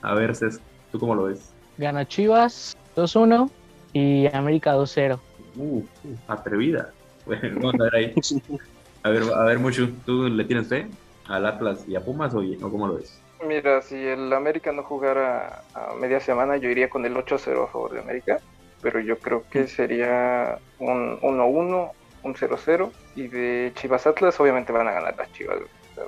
[0.00, 1.50] A ver, Cés, ¿tú cómo lo ves?
[1.78, 3.50] Gana Chivas 2-1
[3.92, 5.18] y América 2-0.
[5.56, 5.82] Uh,
[6.28, 6.90] atrevida.
[7.26, 8.14] Bueno, vamos a ver ahí.
[9.02, 10.86] A ver, a ver, Mucho, ¿tú le tienes fe
[11.28, 13.20] al Atlas y a Pumas o, o cómo lo ves?
[13.46, 17.66] Mira, si el América no jugara a media semana, yo iría con el 8-0 a
[17.66, 18.38] favor de América,
[18.80, 21.90] pero yo creo que sería un 1-1,
[22.22, 25.58] un 0-0, y de Chivas Atlas obviamente van a ganar las Chivas,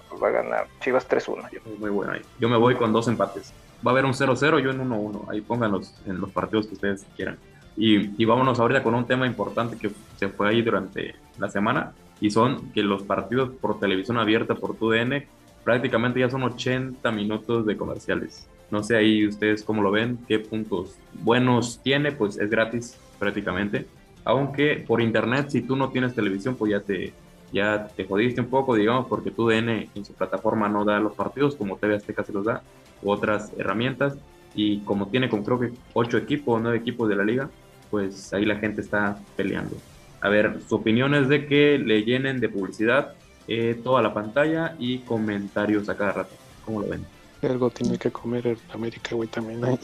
[0.09, 1.51] pues va a ganar Chivas 3-1.
[1.51, 1.61] yo.
[1.79, 2.23] Muy bueno ahí.
[2.39, 3.53] Yo me voy con dos empates.
[3.85, 5.31] Va a haber un 0-0, yo en 1-1.
[5.31, 7.39] Ahí pónganlos en los partidos que ustedes quieran.
[7.77, 11.93] Y, y vámonos ahorita con un tema importante que se fue ahí durante la semana.
[12.25, 15.27] Y son que los partidos por televisión abierta por TUDN
[15.63, 18.49] prácticamente ya son 80 minutos de comerciales.
[18.71, 23.87] No sé ahí ustedes cómo lo ven, qué puntos buenos tiene, pues es gratis prácticamente.
[24.25, 27.13] Aunque por internet, si tú no tienes televisión, pues ya te,
[27.53, 31.13] ya te jodiste un poco, digamos, porque tu DN en su plataforma no da los
[31.13, 32.63] partidos como TV Azteca se los da,
[33.03, 34.17] u otras herramientas.
[34.55, 37.51] Y como tiene con creo que ocho equipos o nueve equipos de la liga,
[37.91, 39.77] pues ahí la gente está peleando.
[40.25, 43.13] A ver, su opinión es de que le llenen de publicidad
[43.47, 46.35] eh, toda la pantalla y comentarios a cada rato.
[46.65, 47.05] ¿Cómo lo ven?
[47.43, 49.79] Algo tiene que comer el América, güey, también ahí.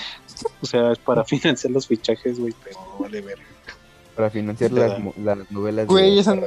[0.62, 3.38] o sea, es para financiar los fichajes, güey, pero vale ver.
[4.16, 6.38] Para financiar las, novelas Güey, de esos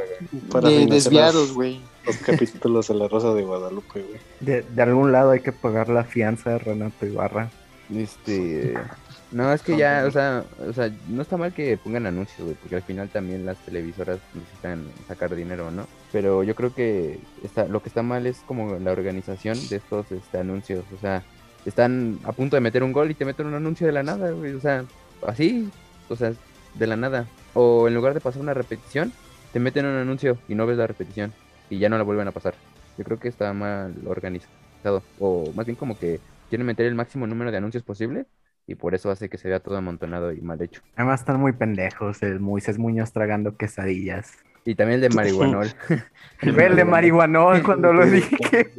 [0.51, 1.81] Para de financiar desviados, los- güey.
[2.07, 4.19] Los capítulos de La Rosa de Guadalupe, güey.
[4.39, 7.51] De, de algún lado hay que pagar la fianza de Renato Ibarra.
[7.93, 8.73] Este.
[9.32, 12.55] No, es que ya, o sea, o sea, no está mal que pongan anuncios, güey,
[12.55, 15.88] porque al final también las televisoras necesitan sacar dinero, ¿no?
[16.11, 20.11] Pero yo creo que está, lo que está mal es como la organización de estos
[20.11, 21.23] este, anuncios, o sea,
[21.65, 24.32] están a punto de meter un gol y te meten un anuncio de la nada,
[24.32, 24.86] güey, o sea,
[25.28, 25.69] así,
[26.07, 26.34] o sea,
[26.76, 27.28] de la nada.
[27.53, 29.11] O en lugar de pasar una repetición,
[29.51, 31.34] te meten un anuncio y no ves la repetición
[31.69, 32.53] y ya no la vuelven a pasar.
[32.97, 37.28] Yo creo que está mal organizado, o más bien como que quieren meter el máximo
[37.28, 38.28] número de anuncios posible
[38.68, 40.82] y por eso hace que se vea todo amontonado y mal hecho.
[40.95, 44.38] Además están muy pendejos, el Moisés Muñoz tragando quesadillas.
[44.66, 45.68] Y también el de marihuanol.
[46.41, 48.72] El de marihuanol cuando lo dije.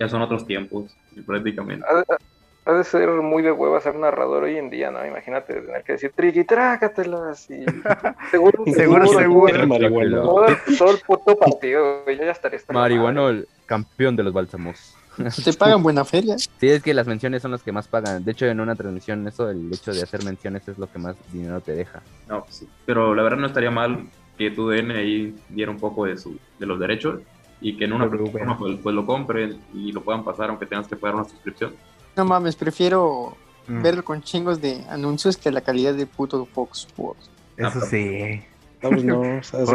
[0.00, 1.86] Ya son otros tiempos, prácticamente.
[2.64, 5.04] Ha, de ser muy de hueva ser narrador hoy en día, ¿no?
[5.04, 7.64] Imagínate tener que decir triqui, trágatelas y
[8.30, 10.22] seguro, Seguro, seguro.
[10.22, 10.46] Todo,
[10.78, 12.60] todo el puto partido, güey, yo ya madre.
[12.68, 14.96] Marihuanol, campeón de los bálsamos.
[15.44, 16.36] Te pagan buena feria.
[16.38, 18.24] Sí, es que las menciones son las que más pagan.
[18.24, 21.16] De hecho, en una transmisión, eso, el hecho de hacer menciones es lo que más
[21.32, 22.02] dinero te deja.
[22.28, 22.68] No, pues sí.
[22.86, 24.06] Pero la verdad no estaría mal
[24.38, 27.20] que tu DN ahí diera un poco de, su, de los derechos
[27.60, 30.66] y que en una Pero, plataforma pues, pues lo compren y lo puedan pasar aunque
[30.66, 31.74] tengas que pagar una suscripción.
[32.16, 33.36] No mames, prefiero
[33.68, 33.80] Mm.
[33.80, 37.30] verlo con chingos de anuncios que la calidad de puto Fox Sports.
[37.56, 38.42] Eso sí.
[38.82, 39.22] No, pues no,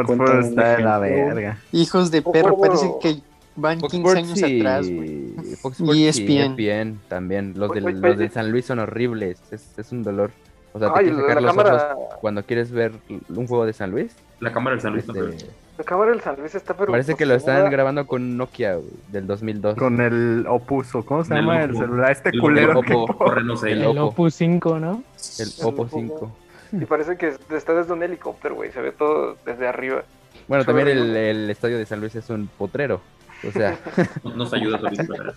[0.06, 1.58] cuenta está de la verga.
[1.72, 2.76] Hijos de perro, bueno.
[2.76, 3.22] parece que
[3.58, 5.28] van Fox 15 Sports años y- atrás, güey.
[5.58, 6.42] Fox Y Sports y ESPN.
[6.60, 7.54] ESPN también.
[7.58, 8.30] Los, Oye, del- oye, los de.
[8.30, 9.42] San Luis son horribles.
[9.52, 10.32] Es, es un dolor.
[10.74, 13.66] O sea, te Ay, quieres la- sacar los cámara- ojos cuando quieres ver un juego
[13.66, 14.16] de San Luis.
[14.40, 15.06] La cámara del San Luis.
[15.10, 15.48] Este.
[15.78, 18.38] La cámara del San Luis está pero parece que lo están posicionada- grabando con un
[18.38, 19.76] Nokia güey, del 2002.
[19.76, 22.12] Con el Opus, ¿o cómo se El llama el celular?
[22.12, 22.80] Este El culero.
[22.80, 23.72] Oppo, que- corre, no sé.
[23.74, 24.04] El El Oppo.
[24.06, 25.04] Opus 5, ¿no?
[25.40, 26.32] El Oppo 5.
[26.72, 28.72] Y parece que está desde un helicóptero, güey.
[28.72, 30.04] Se ve todo desde arriba.
[30.48, 33.02] Bueno, también el, el estadio de San Luis es un potrero.
[33.48, 33.78] O sea,
[34.24, 35.36] No- Nos ayuda verdad.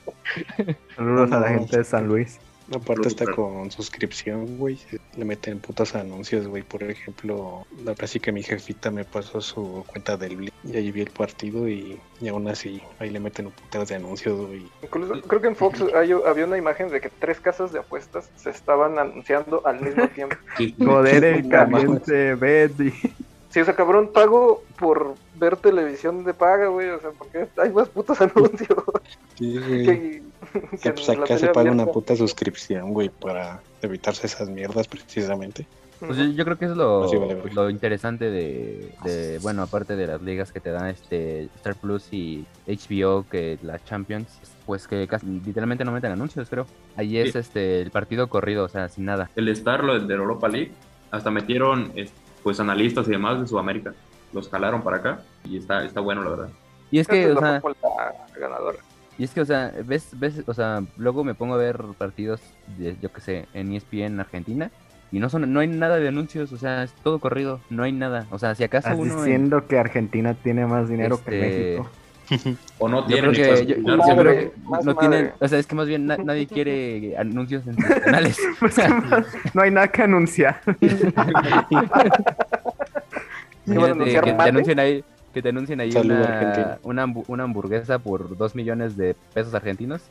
[0.96, 2.38] Saludos a la gente de San Luis.
[2.72, 4.78] Aparte está con suscripción, güey.
[5.16, 6.62] Le meten putos anuncios, güey.
[6.62, 10.76] Por ejemplo, la verdad sí que mi jefita me pasó su cuenta del Blip y
[10.76, 14.38] ahí vi el partido y, y aún así ahí le meten un putero de anuncios,
[14.46, 14.62] güey.
[14.84, 18.30] Incluso creo que en Fox hay- había una imagen de que tres casas de apuestas
[18.36, 20.36] se estaban anunciando al mismo tiempo.
[20.78, 22.92] Joder, el caliente, Betty.
[23.50, 26.88] Sí, o sea, cabrón, pago por ver televisión de paga, güey.
[26.90, 28.78] O sea, porque hay más putos anuncios.
[29.36, 29.84] Sí, güey.
[29.86, 30.22] que,
[30.72, 34.26] Que que pues en la acá se tele paga una puta suscripción, güey, para evitarse
[34.26, 35.66] esas mierdas precisamente.
[35.98, 40.06] pues yo, yo creo que es lo, vale, lo interesante de, de, bueno, aparte de
[40.06, 44.28] las ligas que te dan este Star Plus y HBO, que la Champions,
[44.64, 46.66] pues que casi, literalmente no meten anuncios, creo.
[46.96, 47.38] Ahí es Sí.
[47.38, 49.28] este el partido corrido, o sea, sin nada.
[49.36, 50.72] El Star, lo de Europa League,
[51.10, 52.12] hasta metieron es-
[52.42, 53.92] pues analistas y demás de Sudamérica.
[54.32, 56.48] Los jalaron para acá y está, está bueno, la verdad.
[56.90, 57.60] Y es que, o sea,
[58.38, 58.78] ganadora.
[59.18, 62.40] Y es que, o sea, ves, ves, o sea, luego me pongo a ver partidos,
[62.78, 64.70] de, yo que sé, en ESPN en Argentina,
[65.12, 67.92] y no son, no hay nada de anuncios, o sea, es todo corrido, no hay
[67.92, 68.26] nada.
[68.30, 71.58] O sea, si acaso Estás uno en- diciendo que Argentina tiene más dinero que Este,
[71.76, 71.90] México.
[72.78, 74.84] O no yo tienen creo ni que, yo- para yo escucharse, creo madre, que más
[74.84, 75.08] no madre.
[75.08, 77.64] tienen, o sea, es que más bien na- nadie quiere anuncios
[78.60, 78.84] más-
[79.54, 80.60] no hay nada que anunciar.
[80.80, 80.88] ¿Qué
[83.78, 85.04] van a Imagínate anunciar, que te anuncien ahí,
[85.34, 90.02] que te anuncien ahí una, una, hambu- una hamburguesa por dos millones de pesos argentinos.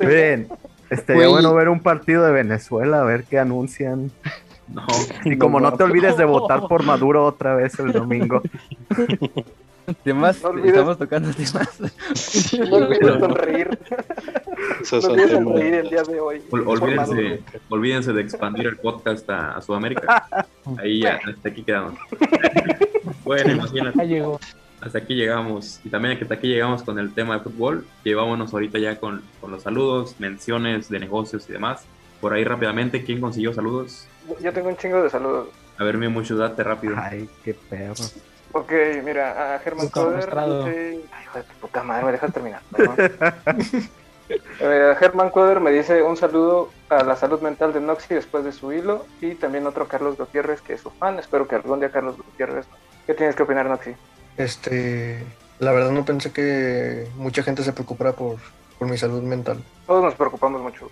[0.00, 0.48] Bien,
[0.90, 4.10] estaría bueno ver un partido de Venezuela, a ver qué anuncian.
[4.68, 4.86] No,
[5.26, 8.40] Y como no te olvides de votar por Maduro otra vez el domingo.
[10.04, 11.80] Temas, No olvides- estamos tocando temas.
[12.70, 13.68] No olvides sonreír.
[13.68, 16.42] No temas- sonreír el día de hoy.
[16.50, 20.26] ol- olvídense, olvídense de expandir el podcast a, a Sudamérica.
[20.78, 21.94] Ahí ya, hasta aquí quedamos.
[23.24, 23.98] Bueno, imagínate.
[23.98, 24.40] Ya llegó.
[24.80, 25.80] hasta aquí llegamos.
[25.84, 27.86] Y también hasta aquí llegamos con el tema de fútbol.
[28.04, 31.84] Llevámonos ahorita ya con, con los saludos, menciones de negocios y demás.
[32.20, 34.06] Por ahí rápidamente, ¿quién consiguió saludos?
[34.42, 35.48] Yo tengo un chingo de saludos.
[35.76, 36.94] A ver, mi mucho, date rápido.
[36.96, 37.94] Ay, qué perro.
[38.56, 41.00] Ok, mira, a Germán Coder dice...
[41.12, 42.62] Ay, hijo de tu puta madre, me dejas terminar.
[42.70, 42.96] perdón.
[44.58, 48.52] Eh, Germán Coder me dice un saludo a la salud mental de Noxy después de
[48.52, 51.18] su hilo y también otro Carlos Gutiérrez que es su fan.
[51.18, 52.64] Espero que algún día Carlos Gutiérrez...
[53.06, 53.94] ¿Qué tienes que opinar, Noxy?
[54.38, 55.22] Este,
[55.58, 58.36] la verdad no pensé que mucha gente se preocupara por,
[58.78, 59.62] por mi salud mental.
[59.86, 60.90] Todos nos preocupamos mucho.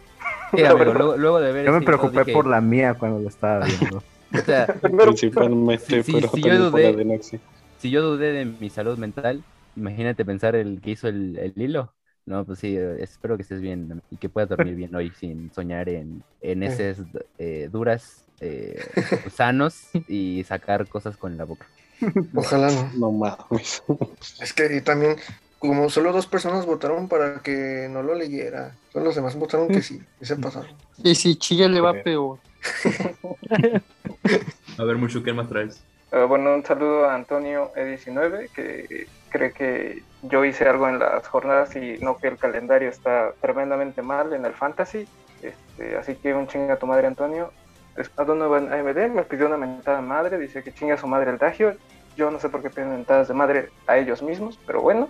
[0.54, 3.28] Sí, amigo, luego, luego de ver Yo me preocupé dije, por la mía cuando lo
[3.30, 4.02] estaba viendo.
[4.32, 6.92] o sea, Primero, Principalmente, sí, pero yo dudé.
[6.94, 7.20] de
[7.76, 11.94] si yo dudé de mi salud mental, imagínate pensar el que hizo el, el hilo.
[12.24, 15.50] No, pues sí, eh, espero que estés bien y que puedas dormir bien hoy sin
[15.52, 16.98] soñar en, en heces
[17.38, 18.92] eh, duras, eh,
[19.26, 21.66] sanos y sacar cosas con la boca.
[22.34, 22.90] Ojalá no.
[22.94, 23.82] No mames.
[24.38, 25.16] Es que también,
[25.58, 29.82] como solo dos personas votaron para que no lo leyera, todos los demás votaron que
[29.82, 30.76] sí, y se pasaron.
[31.04, 32.40] Y si Chilla le va peor.
[34.78, 35.82] A ver, mucho, ¿qué más traes?
[36.12, 41.26] Eh, bueno, un saludo a Antonio E19, que cree que yo hice algo en las
[41.26, 45.08] jornadas y no que el calendario está tremendamente mal en el fantasy.
[45.42, 47.50] Este, así que un chinga a tu madre, Antonio.
[47.96, 51.30] Es- A Donovan AMD me pidió una mentada madre, dice que chinga a su madre
[51.30, 51.74] el Dagio.
[52.16, 55.08] Yo no sé por qué piden mentadas de madre a ellos mismos, pero bueno.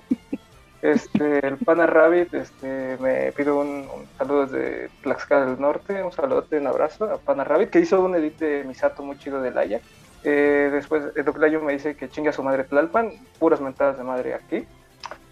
[0.82, 6.10] Este, el Pana Rabbit este, me pido un, un saludo desde Tlaxcala del Norte, un
[6.10, 9.56] saludote, un abrazo a Pana Rabbit, que hizo un edit de Misato muy chido del
[9.56, 9.84] Ajax.
[10.24, 14.04] Eh, después, el Doclayo me dice que chinga a su madre Tlalpan, puras mentadas de
[14.04, 14.66] madre aquí.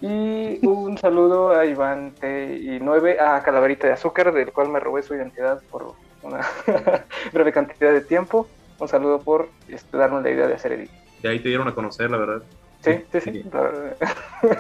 [0.01, 4.79] Y un saludo a Iván T y 9 a Calaverita de Azúcar, del cual me
[4.81, 6.41] robé su identidad por una
[7.33, 8.49] breve cantidad de tiempo.
[8.79, 10.91] Un saludo por este, la idea de hacer edit.
[11.23, 12.43] De ahí te dieron a conocer, la verdad.
[12.83, 13.45] Sí, sí, sí.
[13.53, 13.97] la verdad.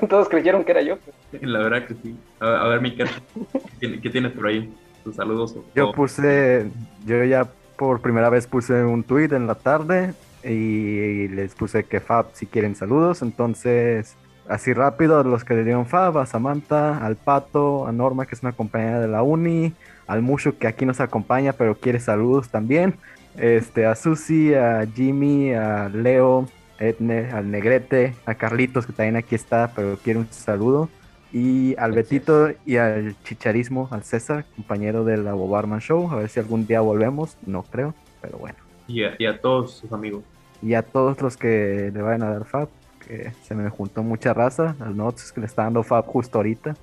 [0.08, 0.98] Todos creyeron que era yo.
[1.40, 2.16] La verdad que sí.
[2.38, 4.72] A, a ver, Mika, ¿qué, tiene- qué tienes por ahí?
[5.04, 5.56] Tus saludos.
[5.56, 6.68] o- Yo puse,
[7.06, 10.12] yo ya por primera vez puse un tweet en la tarde
[10.44, 14.16] y les puse que Fab si quieren saludos, entonces
[14.48, 18.42] así rápido, los que le dieron Fab, a Samantha, al Pato, a Norma, que es
[18.42, 19.72] una compañera de la uni,
[20.06, 22.94] al Mushu, que aquí nos acompaña, pero quiere saludos también,
[23.36, 26.48] este, a Susi, a Jimmy, a Leo,
[26.80, 30.88] Edne, al Negrete, a Carlitos, que también aquí está, pero quiere un saludo,
[31.32, 36.28] y al Betito y al Chicharismo, al César, compañero de la Bobarman Show, a ver
[36.28, 38.56] si algún día volvemos, no creo, pero bueno.
[38.88, 40.24] Y a, y a todos sus amigos.
[40.62, 42.68] Y a todos los que le vayan a dar Fab,
[43.06, 46.74] que se me juntó mucha raza, al Notes que le está dando Fab justo ahorita.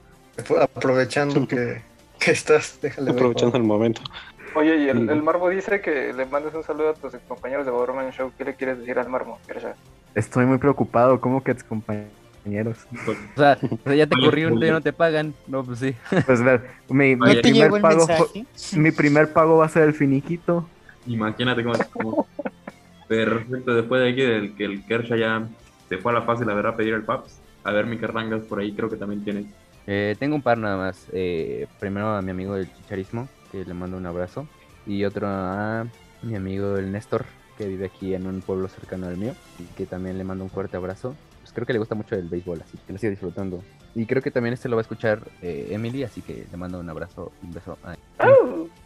[0.62, 1.82] Aprovechando que,
[2.20, 3.16] que estás, déjale ver.
[3.16, 4.02] Aprovechando el momento.
[4.58, 7.72] Oye, y el, el Marmo dice que le mandes un saludo a tus compañeros de
[7.72, 8.32] Borman Show.
[8.38, 9.38] ¿Qué le quieres decir al Marmo?
[9.48, 9.76] Gersha?
[10.16, 12.88] Estoy muy preocupado, ¿cómo que tus compañeros?
[13.36, 15.34] O sea, o sea, ya te corrió un día no te pagan.
[15.48, 15.96] No, pues sí.
[16.26, 18.46] Pues ver, mi, ¿No mi te primer llegó el pago mensaje?
[18.78, 20.68] mi primer pago va a ser el finiquito.
[21.06, 22.28] Imagínate cómo cómo-
[23.08, 25.48] Perfecto, después de aquí del que el Kersha ya
[25.88, 27.40] se fue a la fase, la verdad, a pedir el Paps.
[27.64, 29.46] A ver, mi Carrangas por ahí creo que también tienes.
[29.86, 31.06] Eh, tengo un par nada más.
[31.14, 34.48] Eh, primero a mi amigo del chicharismo, que le mando un abrazo.
[34.86, 35.86] Y otro a
[36.22, 37.26] mi amigo el Néstor,
[37.58, 39.34] que vive aquí en un pueblo cercano al mío.
[39.60, 41.16] Y que también le mando un fuerte abrazo.
[41.42, 43.64] Pues creo que le gusta mucho el béisbol, así que lo sigue disfrutando.
[43.96, 46.80] Y creo que también este lo va a escuchar eh, Emily, así que le mando
[46.80, 47.96] un abrazo y un beso a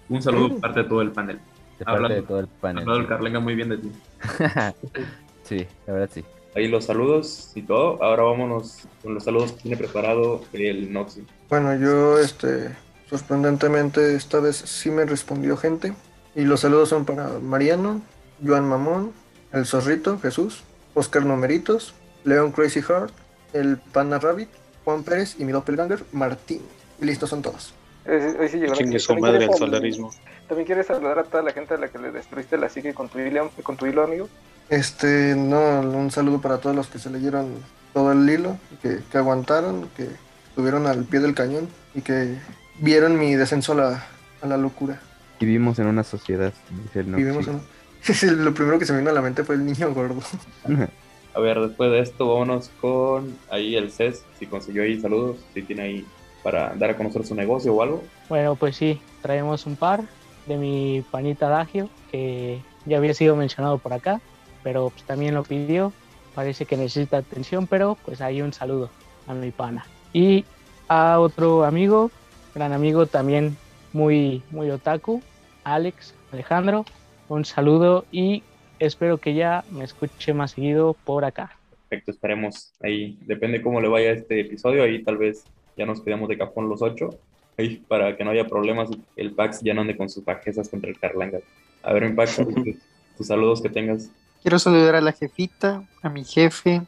[0.09, 1.39] Un saludo de parte de todo el panel.
[1.79, 3.07] De parte Hablando- de todo el panel, el.
[3.07, 3.91] Carlenga muy bien de ti.
[5.43, 6.23] sí, la verdad sí.
[6.55, 8.01] Ahí los saludos y todo.
[8.03, 11.25] Ahora vámonos con los saludos que tiene preparado el Noxy.
[11.49, 12.69] Bueno, yo, este,
[13.11, 15.93] sorprendentemente, esta vez sí me respondió gente.
[16.35, 18.01] Y los saludos son para Mariano,
[18.43, 19.11] Joan Mamón,
[19.51, 20.63] El Zorrito, Jesús,
[20.95, 21.93] Oscar Numeritos,
[22.23, 23.13] Leon Crazy Heart,
[23.53, 24.49] El Pana Rabbit,
[24.85, 26.61] Juan Pérez y mi doppelganger, Martín.
[26.99, 27.73] Y listos son todos.
[28.07, 30.11] Hoy sí- su ¿También madre quieres el saludar- solarismo.
[30.47, 33.09] ¿También quieres saludar a toda la gente a la que le destruiste la psique con
[33.09, 34.27] tu hilo, con tu hilo amigo?
[34.69, 37.49] Este, no, un saludo para todos los que se leyeron
[37.93, 40.07] todo el hilo, que, que aguantaron, que
[40.49, 42.37] estuvieron al pie del cañón y que
[42.81, 44.05] vieron mi descenso a la,
[44.41, 44.99] a la locura.
[45.39, 46.53] Vivimos en una sociedad,
[46.83, 47.15] dice el.
[47.15, 47.61] Vivimos en-
[48.01, 50.21] Sí, Lo primero que se me vino a la mente fue el niño gordo.
[51.33, 54.25] A ver, después de esto, vámonos con ahí el CES.
[54.37, 56.05] Si consiguió ahí saludos, si tiene ahí
[56.43, 58.03] para dar a conocer su negocio o algo.
[58.27, 60.01] Bueno, pues sí, traemos un par
[60.45, 64.19] de mi panita Dagio, que ya había sido mencionado por acá,
[64.61, 65.93] pero pues también lo pidió.
[66.35, 68.89] Parece que necesita atención, pero pues ahí un saludo
[69.27, 69.85] a mi pana.
[70.11, 70.43] Y
[70.89, 72.11] a otro amigo,
[72.53, 73.57] gran amigo también
[73.93, 75.21] muy, muy otaku,
[75.63, 76.85] Alex Alejandro,
[77.29, 78.43] un saludo y
[78.79, 81.57] espero que ya me escuche más seguido por acá.
[81.89, 82.73] Perfecto, esperemos.
[82.81, 84.83] Ahí depende cómo le vaya este episodio.
[84.83, 85.43] Ahí tal vez
[85.77, 87.09] ya nos quedemos de cajón los ocho.
[87.57, 90.69] Ahí para que no haya problemas y el Pax ya no ande con sus bajezas
[90.69, 91.39] contra el Carlanga.
[91.83, 92.55] A ver, mi Pax, tus-
[93.17, 94.09] tus saludos que tengas.
[94.41, 96.81] Quiero saludar a la jefita, a mi jefe,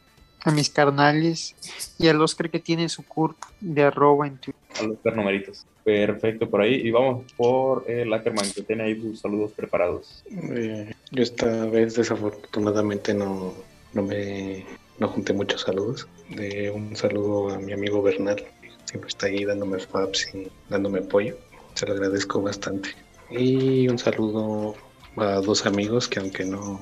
[0.44, 1.56] a mis carnales
[1.98, 4.62] y al Oscar que tiene su curp de arroba en Twitter.
[4.78, 5.66] a los numeritos.
[5.82, 6.74] Perfecto, por ahí.
[6.74, 10.24] Y vamos por el Ackerman, que tiene ahí sus saludos preparados.
[10.30, 13.54] Eh, yo esta vez desafortunadamente no,
[13.92, 14.64] no me
[14.98, 16.06] no junté muchos saludos.
[16.28, 21.00] De un saludo a mi amigo Bernal, que siempre está ahí dándome faps y dándome
[21.00, 21.36] apoyo.
[21.74, 22.90] Se lo agradezco bastante.
[23.30, 24.74] Y un saludo
[25.16, 26.80] a dos amigos que aunque no,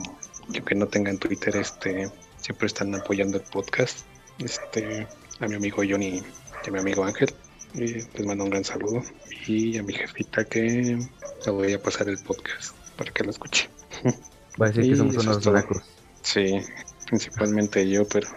[0.52, 2.10] que aunque no tengan Twitter, este,
[2.42, 4.04] siempre están apoyando el podcast.
[4.38, 5.06] Este,
[5.40, 6.22] a mi amigo Johnny
[6.64, 7.32] y a mi amigo Ángel.
[7.74, 9.02] Y les mando un gran saludo.
[9.46, 10.98] Y a mi jefita que
[11.46, 13.70] le voy a pasar el podcast para que lo escuche.
[14.60, 15.82] Va a decir que somos unos nacos.
[16.22, 16.60] Sí,
[17.06, 18.28] principalmente yo, pero.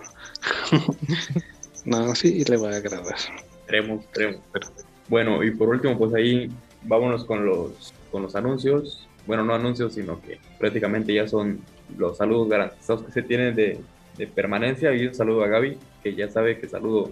[1.86, 3.16] no, sí, le va a agradar.
[3.60, 4.42] Esperemos, esperemos.
[5.10, 6.50] Bueno, y por último, pues ahí
[6.84, 9.08] vámonos con los, con los anuncios.
[9.28, 11.60] Bueno, no anuncios, sino que prácticamente ya son
[11.98, 13.80] los saludos garantizados que se tienen de,
[14.18, 14.94] de permanencia.
[14.94, 17.12] Y un saludo a Gaby, que ya sabe que saludo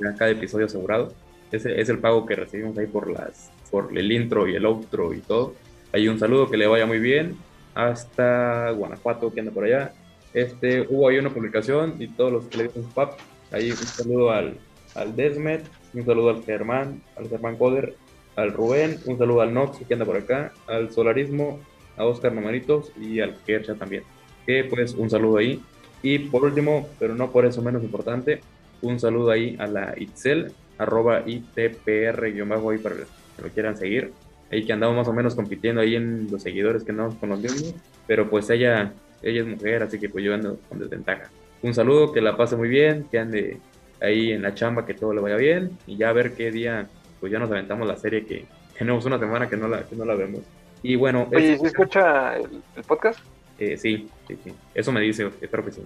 [0.00, 1.12] en cada episodio asegurado.
[1.52, 5.12] Ese es el pago que recibimos ahí por las por el intro y el outro
[5.12, 5.54] y todo.
[5.92, 7.36] Ahí un saludo, que le vaya muy bien.
[7.74, 9.92] Hasta Guanajuato, que anda por allá.
[10.32, 13.18] Este, hubo ahí una publicación y todos los que le su pap.
[13.50, 14.58] Ahí un saludo al,
[14.94, 17.96] al Desmet, un saludo al Germán, al Germán Coder,
[18.36, 21.60] al Rubén, un saludo al Nox que anda por acá, al Solarismo,
[21.96, 24.02] a Oscar Numeritos y al Kercha también.
[24.46, 25.60] Que pues un saludo ahí.
[26.04, 28.40] Y por último, pero no por eso menos importante,
[28.82, 34.12] un saludo ahí a la Itzel, arroba ITPR, ahí para que lo quieran seguir.
[34.52, 37.40] Ahí que andamos más o menos compitiendo ahí en los seguidores que andamos con los
[37.40, 37.74] mismos.
[38.06, 38.92] Pero pues ella,
[39.22, 41.30] ella es mujer, así que pues yo ando con desventaja.
[41.62, 43.56] Un saludo, que la pase muy bien, que ande
[44.02, 45.70] ahí en la chamba, que todo le vaya bien.
[45.86, 46.86] Y ya a ver qué día,
[47.18, 48.44] pues ya nos aventamos la serie que
[48.76, 50.42] tenemos una semana que no la, que no la vemos.
[50.82, 53.20] Y bueno, Oye, ¿sí escucha el, el podcast?
[53.58, 54.52] Eh, sí, sí, sí.
[54.74, 55.82] Eso me dice, espero que sí.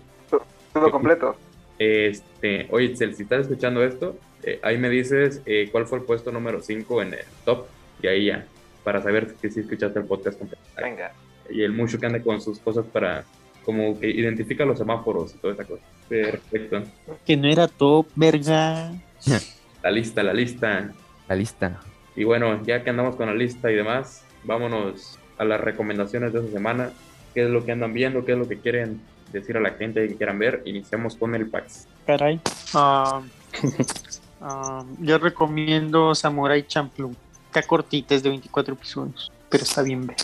[0.72, 1.36] Todo completo.
[1.78, 6.04] Este, oye, Itzel, si estás escuchando esto, eh, ahí me dices eh, cuál fue el
[6.04, 7.66] puesto número 5 en el top,
[8.02, 8.46] y ahí ya,
[8.84, 10.62] para saber que sí escuchaste el podcast completo.
[10.76, 11.12] Venga.
[11.50, 13.24] Y el mucho que anda con sus cosas para,
[13.64, 15.82] como que identifica los semáforos y toda esa cosa.
[16.08, 16.82] Perfecto.
[17.24, 18.92] Que no era top, verga.
[19.82, 20.92] La lista, la lista.
[21.28, 21.80] La lista.
[22.16, 26.40] Y bueno, ya que andamos con la lista y demás, vámonos a las recomendaciones de
[26.40, 26.90] esta semana.
[27.38, 28.24] ¿Qué es lo que andan viendo?
[28.24, 29.00] ¿Qué es lo que quieren
[29.32, 30.60] decir a la gente que quieran ver?
[30.64, 31.86] Iniciamos con el PAX.
[32.04, 32.40] Caray.
[32.74, 33.22] Ah,
[34.40, 37.14] ah, yo recomiendo Samurai Champloo.
[37.46, 40.16] Está cortita, es de 24 episodios, pero está bien ver.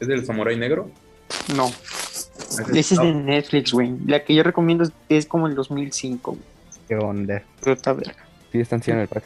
[0.00, 0.90] ¿Es del Samurai Negro?
[1.54, 1.68] No.
[2.74, 3.94] Ese es de Netflix, güey.
[4.04, 6.42] La que yo recomiendo es, como el 2005, güey.
[6.88, 7.44] ¿Qué onda?
[7.60, 8.26] Pero está verga.
[8.50, 9.24] Sí, está anciano el PAX.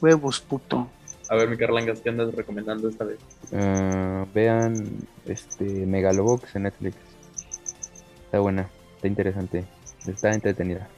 [0.00, 0.88] Huevos, puto.
[1.30, 3.18] A ver, mi Carlangas, ¿qué andas recomendando esta vez?
[3.52, 4.74] Ah, vean
[5.26, 6.96] este Megalobox en Netflix.
[8.24, 9.64] Está buena, está interesante,
[10.08, 10.88] está entretenida.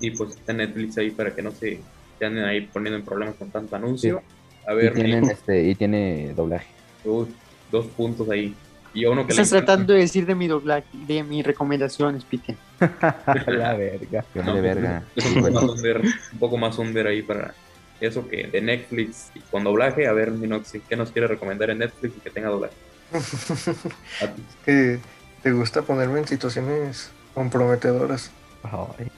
[0.00, 1.80] Y pues está Netflix ahí para que no se,
[2.18, 4.20] se anden ahí poniendo en problemas con tanto anuncio.
[4.66, 6.66] A ver, y, tienen, mi- este, y tiene doblaje.
[7.04, 7.28] Uy,
[7.70, 8.54] dos puntos ahí.
[8.94, 12.24] Y a uno que le Estás tratando de decir de mi doblaje, de mis recomendaciones,
[12.28, 12.56] Pite.
[13.46, 14.24] La verga.
[14.34, 15.04] No, de verga.
[15.14, 16.00] Es un poco, más under,
[16.32, 17.54] un poco más under ahí para
[18.00, 20.06] eso que de Netflix y con doblaje.
[20.06, 22.74] A ver, Minoxi, ¿qué nos quiere recomendar en Netflix y que tenga doblaje?
[24.64, 24.98] Que
[25.42, 28.30] te gusta ponerme en situaciones comprometedoras.
[28.62, 29.10] Ay.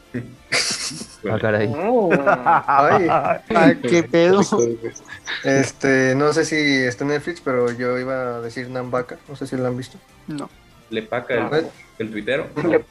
[1.31, 1.69] Ah, caray.
[1.69, 2.13] Mm.
[2.67, 4.43] Ay, Ah, qué pedo.
[5.45, 9.47] este, no sé si está en Netflix, pero yo iba a decir Nambaka, no sé
[9.47, 9.99] si lo han visto.
[10.27, 10.49] No.
[10.91, 11.61] Le paca el, Ah.
[11.99, 12.49] el tuitero.
[12.63, 12.85] Le,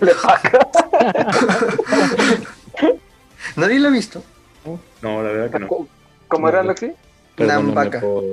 [0.00, 0.68] le paga.
[3.56, 4.22] ¿Nadie lo ha visto?
[5.02, 5.88] No, la verdad que no.
[6.28, 6.62] ¿Cómo era,
[7.36, 8.00] Nambaka.
[8.00, 8.24] por,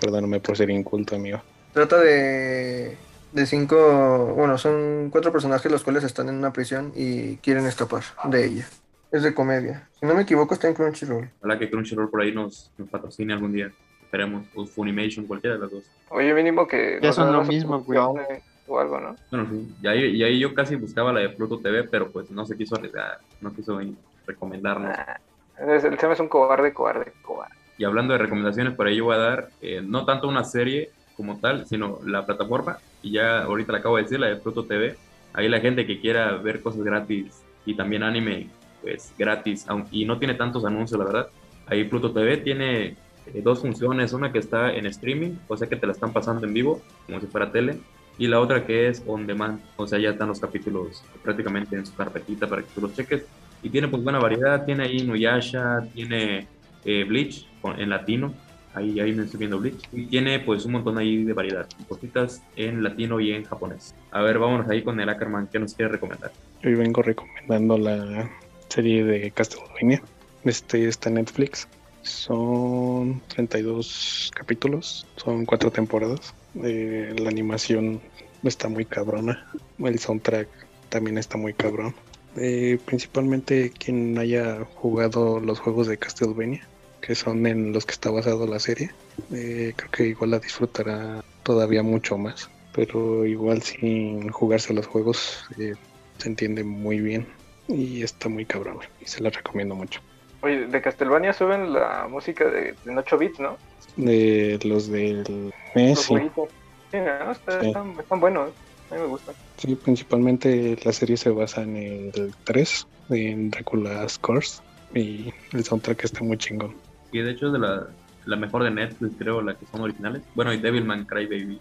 [0.00, 1.40] perdóname por ser inculto, amigo.
[1.72, 2.96] Trata de,
[3.32, 8.02] de cinco, bueno, son cuatro personajes los cuales están en una prisión y quieren escapar
[8.24, 8.68] de ella.
[9.10, 9.88] Es de comedia.
[10.00, 11.30] Si no me equivoco, está en Crunchyroll.
[11.38, 13.70] Ojalá que Crunchyroll por ahí nos, nos patrocine algún día.
[14.02, 14.46] Esperemos.
[14.54, 15.84] O Funimation, cualquiera de las dos.
[16.10, 16.98] Oye, mínimo que.
[17.02, 17.98] Ya son lo mismo, güey.
[17.98, 19.16] opciones O algo, ¿no?
[19.30, 19.74] Bueno, sí.
[19.82, 22.56] Y ahí, y ahí yo casi buscaba la de Pluto TV, pero pues no se
[22.56, 23.20] quiso arriesgar.
[23.40, 23.80] No quiso
[24.26, 24.96] recomendarnos.
[24.96, 25.14] Nah.
[25.58, 27.54] El tema es un cobarde, cobarde, cobarde.
[27.78, 30.90] Y hablando de recomendaciones, por ahí yo voy a dar eh, no tanto una serie
[31.16, 32.78] como tal, sino la plataforma.
[33.02, 34.96] Y ya ahorita la acabo de decir, la de Pluto TV.
[35.32, 38.48] Ahí la gente que quiera ver cosas gratis y también anime,
[38.82, 41.28] pues gratis, y no tiene tantos anuncios, la verdad.
[41.66, 42.96] Ahí Pluto TV tiene eh,
[43.42, 46.54] dos funciones, una que está en streaming, o sea que te la están pasando en
[46.54, 47.78] vivo, como si fuera tele,
[48.18, 51.86] y la otra que es on demand, o sea ya están los capítulos prácticamente en
[51.86, 53.24] su carpetita para que tú los cheques.
[53.64, 56.46] Y tiene pues buena variedad, tiene ahí Nuyasha, tiene
[56.84, 57.46] eh, Bleach
[57.78, 58.34] en latino,
[58.74, 62.42] ahí, ahí me estoy viendo Bleach, y tiene pues un montón ahí de variedad, cositas
[62.56, 63.94] en latino y en japonés.
[64.10, 66.30] A ver, vámonos ahí con el Ackerman, ¿qué nos quiere recomendar?
[66.62, 68.30] Hoy vengo recomendando la
[68.68, 70.02] serie de Castlevania.
[70.44, 71.66] Este está en Netflix.
[72.02, 76.34] Son 32 capítulos, son cuatro temporadas.
[76.62, 77.98] Eh, la animación
[78.42, 79.46] está muy cabrona.
[79.78, 80.48] El soundtrack
[80.90, 81.94] también está muy cabrón.
[82.36, 86.66] Eh, principalmente quien haya jugado los juegos de Castlevania,
[87.00, 88.90] que son en los que está basado la serie,
[89.32, 92.50] eh, creo que igual la disfrutará todavía mucho más.
[92.74, 95.74] Pero igual sin jugarse los juegos eh,
[96.18, 97.26] se entiende muy bien
[97.68, 100.00] y está muy cabrón y se la recomiendo mucho.
[100.42, 103.56] Oye, de Castlevania suben la música de, en 8 bits, ¿no?
[103.96, 106.08] De los del mes, Los sí.
[106.08, 106.48] jueguitos.
[106.90, 107.30] Sí, ¿no?
[107.32, 107.66] Está- Sí.
[107.68, 108.50] Están, están buenos.
[108.94, 109.34] A mí me gustan.
[109.58, 114.62] Sí, principalmente la serie se basa en el 3, en Dracula's Curse,
[114.94, 116.74] y el soundtrack está muy chingón.
[117.12, 117.86] Y de hecho es de la,
[118.26, 120.22] la mejor de Netflix, creo, la que son originales.
[120.34, 121.60] Bueno, y Devilman Crybaby,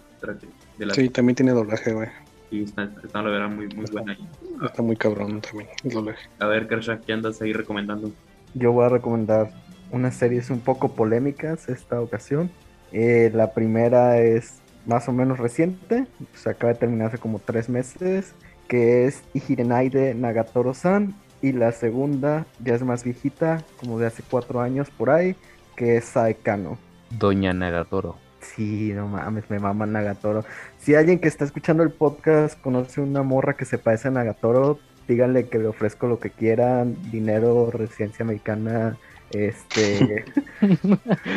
[0.78, 2.10] de las Sí, también tiene doblaje, güey.
[2.50, 4.14] sí, está, está, la verdad muy, muy buena.
[4.14, 4.28] ahí.
[4.66, 6.28] Está muy cabrón también el doblaje.
[6.40, 8.12] A ver, Kershaw, ¿qué andas ahí recomendando?
[8.54, 9.52] Yo voy a recomendar
[9.92, 12.50] unas series un poco polémicas esta ocasión.
[12.92, 17.70] Eh, la primera es más o menos reciente, se acaba de terminar hace como tres
[17.70, 18.34] meses,
[18.68, 21.16] que es Ihirenai de Nagatoro-san.
[21.42, 25.36] Y la segunda ya es más viejita, como de hace cuatro años por ahí,
[25.76, 26.78] que es Saekano.
[27.10, 28.16] Doña Nagatoro.
[28.40, 30.46] Sí, no mames, me mama Nagatoro.
[30.80, 34.80] Si alguien que está escuchando el podcast conoce una morra que se parece a Nagatoro,
[35.08, 38.98] díganle que le ofrezco lo que quieran, dinero, residencia americana,
[39.34, 40.26] este...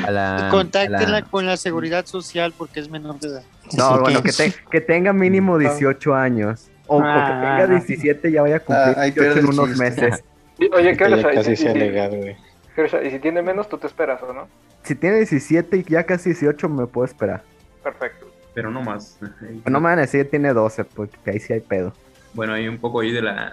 [0.06, 3.42] A la, Contáctenla a la- con la seguridad social porque es menor de edad.
[3.76, 6.68] No, bueno, que, te- que tenga mínimo 18 años.
[6.86, 7.56] O, o que Ah.
[7.60, 10.24] tenga 17 ya vaya a cumplir Ah, ahí 18 pierde en unos meses.
[10.58, 12.36] Y- Oye, Kershaw, y, casi sea y- legal, güey.
[13.06, 14.48] Y si tiene menos, tú te esperas, ¿o no?
[14.84, 17.42] Si tiene 17 y ya casi 18 me puedo esperar.
[17.82, 18.26] Perfecto.
[18.54, 19.18] Pero no más.
[19.66, 21.92] No me van a decir que tiene 12, porque ahí sí hay pedo.
[22.32, 23.52] Bueno, hay un poco ahí de la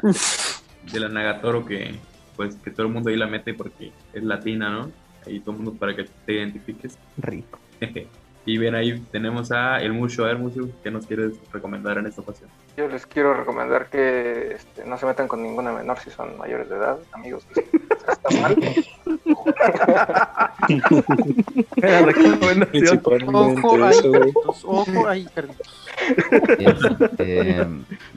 [0.94, 1.96] de la Nagatoro que
[2.36, 4.92] pues que todo el mundo ahí la mete porque es latina, ¿no?
[5.26, 6.98] Ahí todo el mundo para que te identifiques.
[7.18, 7.60] Rico.
[8.46, 10.26] y bien, ahí tenemos a El Musho.
[10.26, 12.50] A ver, Musho, ¿qué nos quieres recomendar en esta ocasión?
[12.76, 16.70] Yo les quiero recomendar que este, no se metan con ninguna menor si son mayores
[16.70, 17.46] de edad, amigos.
[17.56, 18.56] Está mal.
[21.78, 23.02] Recomendación.
[23.34, 23.98] Ojo ahí,
[24.66, 25.92] ojo ahí, Carlitos.
[26.60, 27.66] Este,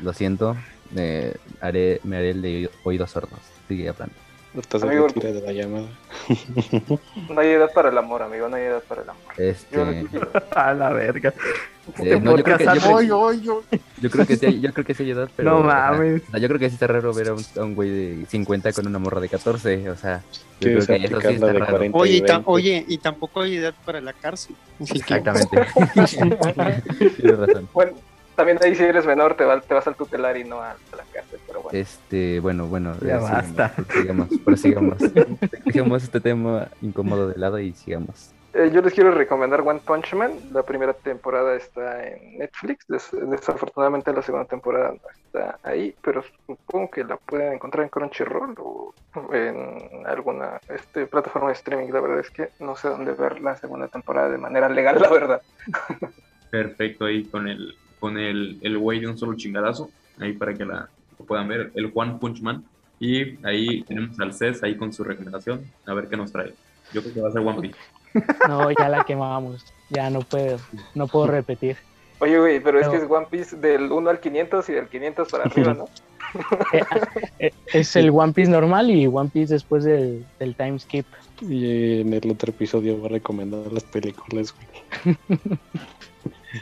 [0.02, 0.56] lo siento,
[0.96, 3.40] eh, haré, me haré el de oídos sordos.
[3.68, 4.14] Sigue hablando.
[4.54, 5.86] Ahorita se Amigo, de la llamada.
[7.28, 9.22] No hay edad para el amor, amigo, no hay edad para el amor.
[9.36, 10.06] Este,
[10.54, 11.34] A la verga.
[11.98, 13.80] eh, no, yo, creo que, yo, creo- Oy, oy, oy.
[14.00, 15.50] yo creo que sí, yo creo que sí hay edad, pero.
[15.50, 16.22] No mames.
[16.26, 18.26] o sea, yo creo que sí está raro ver a un, a un güey de
[18.26, 19.90] 50 con una morra de 14.
[19.90, 20.22] O sea,
[20.60, 21.66] yo creo que eso sí está raro.
[21.72, 22.50] 40 Oye, y y ta- 20.
[22.50, 24.56] oye, y tampoco hay edad para la cárcel.
[24.80, 25.58] Así Exactamente.
[27.16, 27.68] Tienes razón.
[27.74, 27.92] Bueno,
[28.36, 30.96] también ahí si eres menor te, va- te vas al tutelar y no a, a
[30.96, 31.76] la cárcel, pero bueno.
[31.78, 32.94] Este, bueno, bueno.
[33.00, 33.72] Ya eh, basta.
[33.92, 34.98] Sigamos, prosigamos.
[35.64, 38.32] Dejemos este tema incómodo de lado y sigamos.
[38.54, 40.32] Eh, yo les quiero recomendar One Punch Man.
[40.52, 42.86] La primera temporada está en Netflix.
[42.88, 47.90] Des- desafortunadamente la segunda temporada no está ahí, pero supongo que la pueden encontrar en
[47.90, 48.94] Crunchyroll o
[49.32, 51.92] en alguna este, plataforma de streaming.
[51.92, 55.10] La verdad es que no sé dónde ver la segunda temporada de manera legal, la
[55.10, 55.42] verdad.
[56.50, 59.90] Perfecto, ahí con el con el, el güey de un solo chingadazo,
[60.20, 62.64] ahí para que la lo puedan ver, el Juan Punchman.
[62.98, 66.54] Y ahí tenemos al CES ahí con su recomendación, a ver qué nos trae.
[66.92, 67.78] Yo creo que va a ser One Piece.
[68.48, 69.62] No, ya la quemamos.
[69.90, 70.58] Ya no puedo,
[70.94, 71.76] no puedo repetir.
[72.18, 75.28] Oye, güey, pero es que es One Piece del 1 al 500 y del 500
[75.28, 75.84] para arriba, ¿no?
[76.72, 76.82] Eh,
[77.38, 81.06] eh, Es el One Piece normal y One Piece después del, del time skip.
[81.40, 85.16] Y en el otro episodio va a recomendar las películas, güey.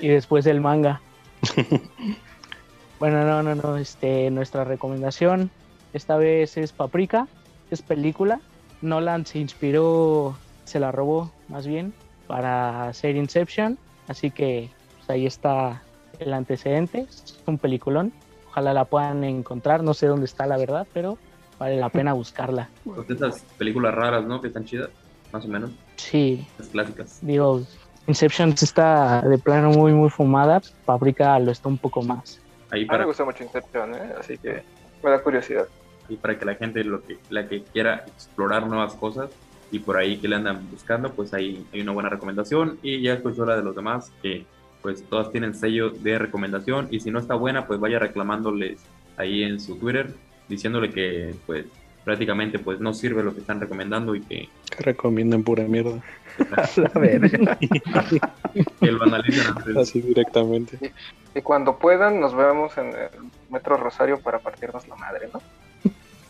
[0.01, 1.01] y después el manga.
[2.99, 3.77] bueno, no, no, no.
[3.77, 5.51] Este, nuestra recomendación
[5.93, 7.29] esta vez es Paprika,
[7.71, 8.41] es película.
[8.83, 11.95] Nolan se inspiró, se la robó más bien
[12.27, 15.83] para hacer Inception, así que pues, ahí está
[16.19, 17.07] el antecedente.
[17.09, 18.13] Es un peliculón.
[18.51, 19.83] Ojalá la puedan encontrar.
[19.83, 21.19] No sé dónde está la verdad, pero
[21.59, 22.69] vale la pena buscarla.
[22.85, 24.41] Pues esas películas raras, ¿no?
[24.41, 24.91] Que están chidas,
[25.33, 27.19] más o menos, Sí, las clásicas.
[27.23, 27.63] digo,
[28.07, 30.61] Inception está de plano muy, muy fumada.
[30.85, 32.41] Paprika lo está un poco más.
[32.71, 34.15] Ahí A mí me para, gusta mucho Inception, ¿eh?
[34.19, 34.63] Así que
[35.03, 35.67] me da curiosidad.
[36.09, 39.31] ahí para que la gente, lo que, la que quiera explorar nuevas cosas
[39.71, 42.79] y por ahí que le andan buscando, pues ahí hay una buena recomendación.
[42.83, 44.45] Y ya escuchó la de los demás, que
[44.83, 46.89] pues todas tienen sello de recomendación.
[46.91, 48.81] Y si no está buena, pues vaya reclamándoles
[49.17, 50.15] ahí en su Twitter,
[50.49, 51.67] diciéndole que pues
[52.05, 56.03] prácticamente pues no sirve lo que están recomendando y que, Que recomiendan pura mierda.
[56.77, 57.57] La verga.
[58.81, 59.77] que lo analicen antes.
[59.77, 60.93] Así directamente.
[61.35, 63.09] Y cuando puedan, nos vemos en el
[63.51, 65.41] Metro Rosario para partirnos la madre, ¿no?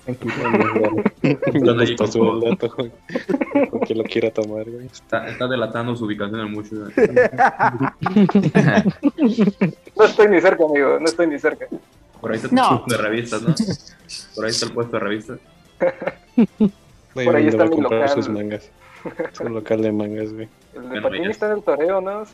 [0.06, 2.76] ¿Dónde ahí está su dato,
[3.94, 4.84] lo quiera tomar, güey.
[4.86, 6.74] Está, está delatando su ubicación en mucho.
[9.96, 11.66] No estoy ni cerca, amigo, no estoy ni cerca.
[12.20, 12.82] Por ahí está tu No.
[12.84, 13.54] puesto de revistas, ¿no?
[14.34, 15.38] Por ahí está el puesto de revistas.
[17.14, 18.08] Por ahí está va a mi comprar local.
[18.16, 18.70] sus mangas.
[19.32, 20.48] Su local de mangas, güey.
[20.74, 21.30] El de ya.
[21.30, 22.24] está en el toreo, ¿no?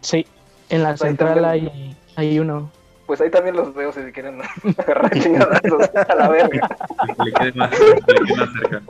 [0.00, 0.26] Sí,
[0.68, 1.68] en la Pues central también.
[1.72, 2.70] hay, hay uno.
[3.06, 4.40] Pues ahí también los veo si se quieren
[4.78, 6.68] agarrar chingadazos a la verga.
[7.16, 8.82] Que le quede más, que le quede más cerca.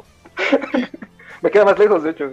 [1.40, 2.30] Me queda más lejos, de hecho.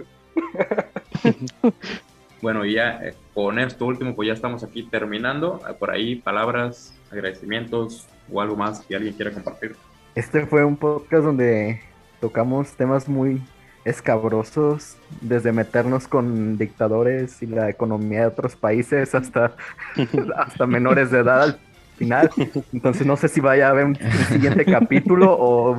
[2.42, 5.60] Bueno, y ya eh, con esto último, pues ya estamos aquí terminando.
[5.78, 9.74] Por ahí, palabras, agradecimientos o algo más que alguien quiera compartir.
[10.18, 11.80] Este fue un podcast donde
[12.20, 13.40] tocamos temas muy
[13.84, 19.52] escabrosos, desde meternos con dictadores y la economía de otros países hasta,
[20.36, 21.60] hasta menores de edad al
[21.96, 22.30] final.
[22.72, 25.78] Entonces no sé si vaya a haber un, siguiente capítulo o,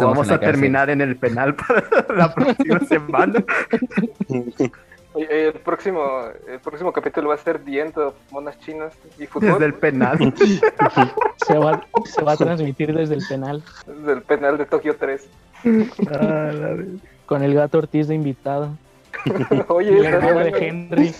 [0.00, 3.44] vamos a terminar en el penal para la próxima semana.
[5.12, 9.26] Oye, El próximo, el próximo capítulo va a ser The End of Monas Chinas y
[9.26, 9.52] Fútbol.
[9.54, 10.18] Desde el penal.
[11.46, 15.28] Se va, se va a transmitir desde el penal Desde el penal de Tokio 3.
[16.10, 16.88] Ah, la vez.
[17.26, 18.70] con el gato Ortiz de invitado.
[19.68, 20.50] Oye, Y el hermano de.
[20.68, 21.14] Henry.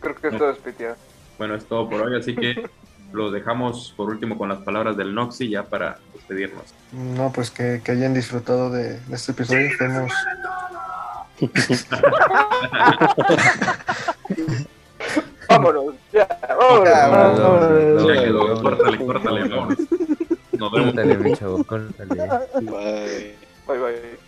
[0.00, 0.96] Creo que esto es piteado.
[1.38, 2.68] Bueno, es todo por hoy, así que
[3.12, 6.64] lo dejamos por último con las palabras del Noxy ya para despedirnos.
[6.92, 9.70] No, pues que, que hayan disfrutado de, de este episodio.
[9.78, 10.12] Fuimos.
[15.48, 16.84] Vámonos, ya, vámonos.
[16.88, 18.06] Ya, vámonos.
[18.06, 19.78] Ya quedó, córtale, córtale, vámonos.
[20.52, 20.94] Nos vemos.
[20.94, 22.14] Córtale, mi chavo, córtale.
[22.14, 23.34] Bye.
[23.66, 24.18] Bye, bye.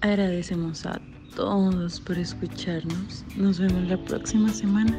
[0.00, 1.00] Agradecemos a
[1.34, 3.24] todos por escucharnos.
[3.36, 4.98] Nos vemos la próxima semana.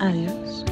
[0.00, 0.64] Adiós.